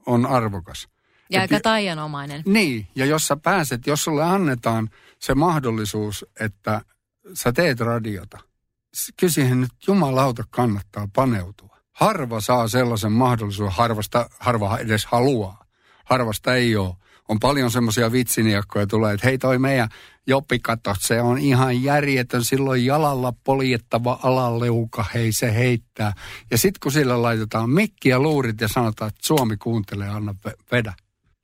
[0.05, 0.88] on arvokas.
[1.30, 2.43] Ja aika taianomainen.
[2.45, 4.89] Niin, ja jos sä pääset, jos sulle annetaan
[5.20, 6.82] se mahdollisuus, että
[7.34, 8.38] sä teet radiota,
[9.20, 11.78] kyllä siihen nyt jumalauta kannattaa paneutua.
[11.91, 15.66] Harva saa sellaisen mahdollisuuden, harvasta, harva edes haluaa.
[16.05, 16.95] Harvasta ei ole.
[17.28, 19.89] On paljon semmoisia vitsiniakkoja tulee, että hei toi meidän
[20.28, 26.13] Joppi, kato, se on ihan järjetön, silloin jalalla poljettava alaleuka, hei se heittää.
[26.51, 30.36] Ja sitten kun sillä laitetaan mikki ja luurit ja sanotaan, että Suomi kuuntelee, anna
[30.71, 30.93] vedä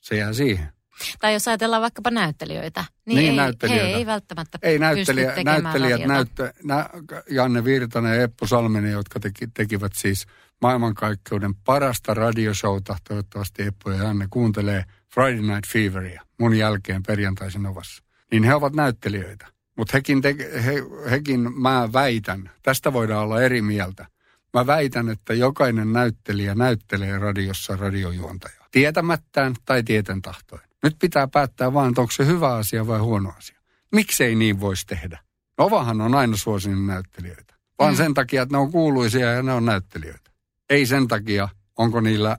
[0.02, 0.74] se jää siihen.
[1.20, 3.88] Tai jos ajatellaan vaikkapa näyttelijöitä, niin, niin ei, näyttelijöitä.
[3.88, 6.90] he ei välttämättä ei näyttelijä, pysty näyttelijät, näyttä, nä,
[7.30, 10.26] Janne Virtanen ja Eppu Salminen, jotka teki, tekivät siis
[10.62, 12.98] maailmankaikkeuden parasta radioshowta.
[13.08, 14.84] Toivottavasti Eppu ja Janne kuuntelee
[15.14, 18.04] Friday Night Feveria mun jälkeen perjantaisin ovassa.
[18.32, 19.48] Niin he ovat näyttelijöitä.
[19.78, 20.36] Mutta hekin, te,
[20.66, 20.74] he,
[21.10, 24.08] hekin mä väitän, tästä voidaan olla eri mieltä.
[24.54, 30.62] Mä väitän, että jokainen näyttelijä näyttelee radiossa radiojuontaja tietämättään tai tieten tahtoin.
[30.84, 33.60] Nyt pitää päättää vaan, että onko se hyvä asia vai huono asia.
[33.92, 35.20] Miksei niin voisi tehdä?
[35.58, 37.56] Novahan on aina suosinut näyttelijöitä.
[37.80, 37.98] Vaan mm.
[37.98, 40.32] sen takia, että ne on kuuluisia ja ne on näyttelijöitä.
[40.70, 42.38] Ei sen takia, onko niillä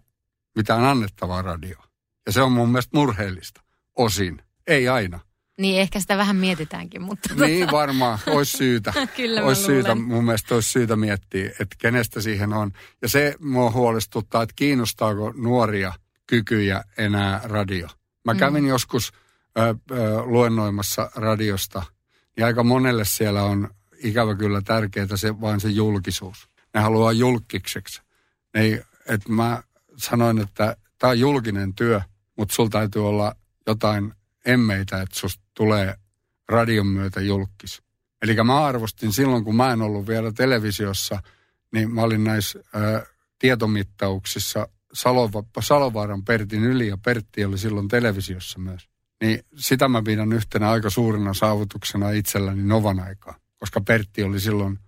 [0.57, 1.84] mitään annettavaa radioa.
[2.27, 3.63] Ja se on mun mielestä murheellista.
[3.97, 4.43] Osin.
[4.67, 5.21] Ei aina.
[5.59, 7.35] Niin, ehkä sitä vähän mietitäänkin, mutta...
[7.35, 8.19] Niin, varmaan.
[8.27, 8.93] Olisi syytä.
[9.17, 12.73] Kyllä olisi syytä, mun mielestä olisi syytä miettiä, että kenestä siihen on.
[13.03, 15.93] Ja se mua huolestuttaa, että kiinnostaako nuoria
[16.27, 17.89] kykyjä enää radio.
[18.25, 18.39] Mä mm.
[18.39, 19.13] kävin joskus
[19.59, 21.83] ö, ö, luennoimassa radiosta,
[22.37, 26.49] ja aika monelle siellä on ikävä kyllä tärkeää se, vain se julkisuus.
[26.75, 28.03] Ne haluaa julkikseksi.
[28.55, 29.63] Ei, että mä
[29.97, 32.01] sanoin, että tämä on julkinen työ,
[32.37, 33.35] mutta sulla täytyy olla
[33.67, 34.13] jotain
[34.45, 35.95] emmeitä, että susta tulee
[36.49, 37.83] radion myötä julkis.
[38.23, 41.23] Eli mä arvostin silloin, kun mä en ollut vielä televisiossa,
[41.73, 43.03] niin mä olin näissä ää,
[43.39, 48.89] tietomittauksissa Salova, Salovaaran Pertin yli ja Pertti oli silloin televisiossa myös.
[49.21, 54.79] Niin sitä mä pidän yhtenä aika suurena saavutuksena itselläni Novan aikaa, koska Pertti oli silloin,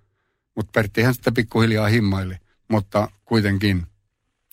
[0.57, 2.35] mutta Perttihän sitten pikkuhiljaa himmaili,
[2.69, 3.87] mutta kuitenkin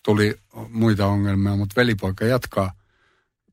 [0.06, 0.36] tuli
[0.70, 2.72] muita ongelmia, mutta velipoika jatkaa–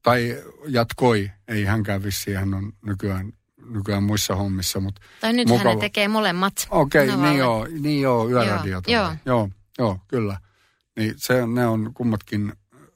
[0.03, 3.32] tai jatkoi, ei hänkään vissiin, hän on nykyään,
[3.70, 4.80] nykyään muissa hommissa.
[4.80, 6.66] Mutta tai nyt hän tekee molemmat.
[6.70, 8.88] Okei, okay, niin joo, niin joo, yöradiot.
[8.88, 9.14] Joo, joo.
[9.26, 10.38] joo, joo, kyllä.
[10.96, 12.53] Niin se, ne on kummatkin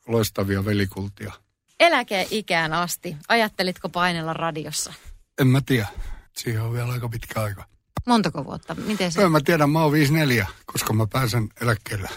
[0.06, 1.32] loistavia velikultia.
[1.80, 4.92] Eläkeikään asti, ajattelitko painella radiossa?
[5.40, 5.88] En mä tiedä.
[6.36, 7.64] Siihen on vielä aika pitkä aika.
[8.06, 8.74] Montako vuotta?
[8.74, 9.22] Miten se?
[9.22, 12.08] En mä tiedä, mä oon 54, koska mä pääsen eläkkeelle.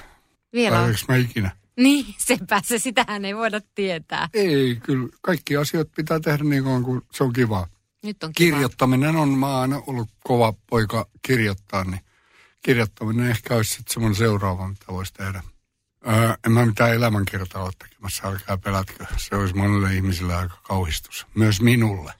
[0.53, 0.95] Vielä on.
[1.07, 1.51] mä ikinä?
[1.83, 4.29] Niin, sepä se, sitähän ei voida tietää.
[4.33, 7.67] Ei, kyllä kaikki asiat pitää tehdä niin kuin kun se on kiva.
[8.03, 8.55] Nyt on kiva.
[8.55, 12.01] Kirjoittaminen on, mä oon aina ollut kova poika kirjoittaa, niin
[12.63, 15.43] kirjoittaminen ehkä olisi sitten semmoinen seuraava, mitä voisi tehdä.
[16.07, 19.05] Öö, en mä mitään elämänkertaa ole tekemässä, älkää pelätkö.
[19.17, 21.27] Se olisi monelle ihmiselle aika kauhistus.
[21.35, 22.13] Myös minulle.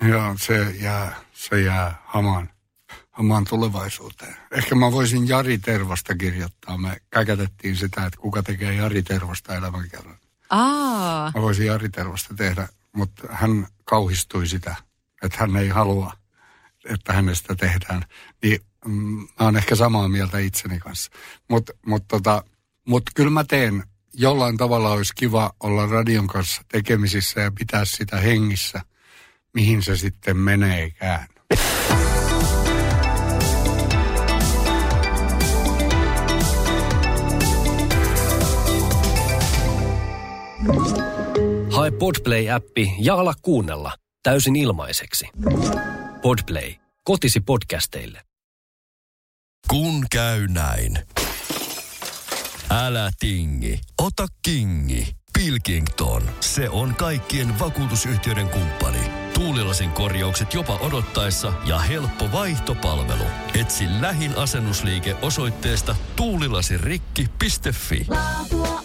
[0.00, 2.50] Ja se jää, se jää hamaan
[3.18, 4.36] omaan tulevaisuuteen.
[4.50, 6.78] Ehkä mä voisin Jari Tervasta kirjoittaa.
[6.78, 10.18] Me käkätettiin sitä, että kuka tekee Jari Tervasta elämänkerran.
[10.50, 11.32] Aa.
[11.34, 14.74] Mä voisin Jari Tervasta tehdä, mutta hän kauhistui sitä,
[15.22, 16.12] että hän ei halua,
[16.84, 18.04] että hänestä tehdään.
[18.42, 21.10] Niin mm, mä oon ehkä samaa mieltä itseni kanssa.
[21.48, 22.44] Mutta mut tota,
[22.84, 23.84] mut kyllä mä teen.
[24.18, 28.80] Jollain tavalla olisi kiva olla radion kanssa tekemisissä ja pitää sitä hengissä,
[29.54, 31.26] mihin se sitten meneekään.
[41.86, 45.28] Hae Podplay-appi ja ala kuunnella täysin ilmaiseksi.
[46.22, 46.74] Podplay.
[47.04, 48.20] Kotisi podcasteille.
[49.68, 50.98] Kun käy näin.
[52.70, 55.16] Älä tingi, ota kingi.
[55.38, 59.10] Pilkington, se on kaikkien vakuutusyhtiöiden kumppani.
[59.34, 63.24] Tuulilasin korjaukset jopa odottaessa ja helppo vaihtopalvelu.
[63.60, 68.06] Etsi lähin asennusliike osoitteesta tuulilasirikki.fi.
[68.08, 68.82] Laatua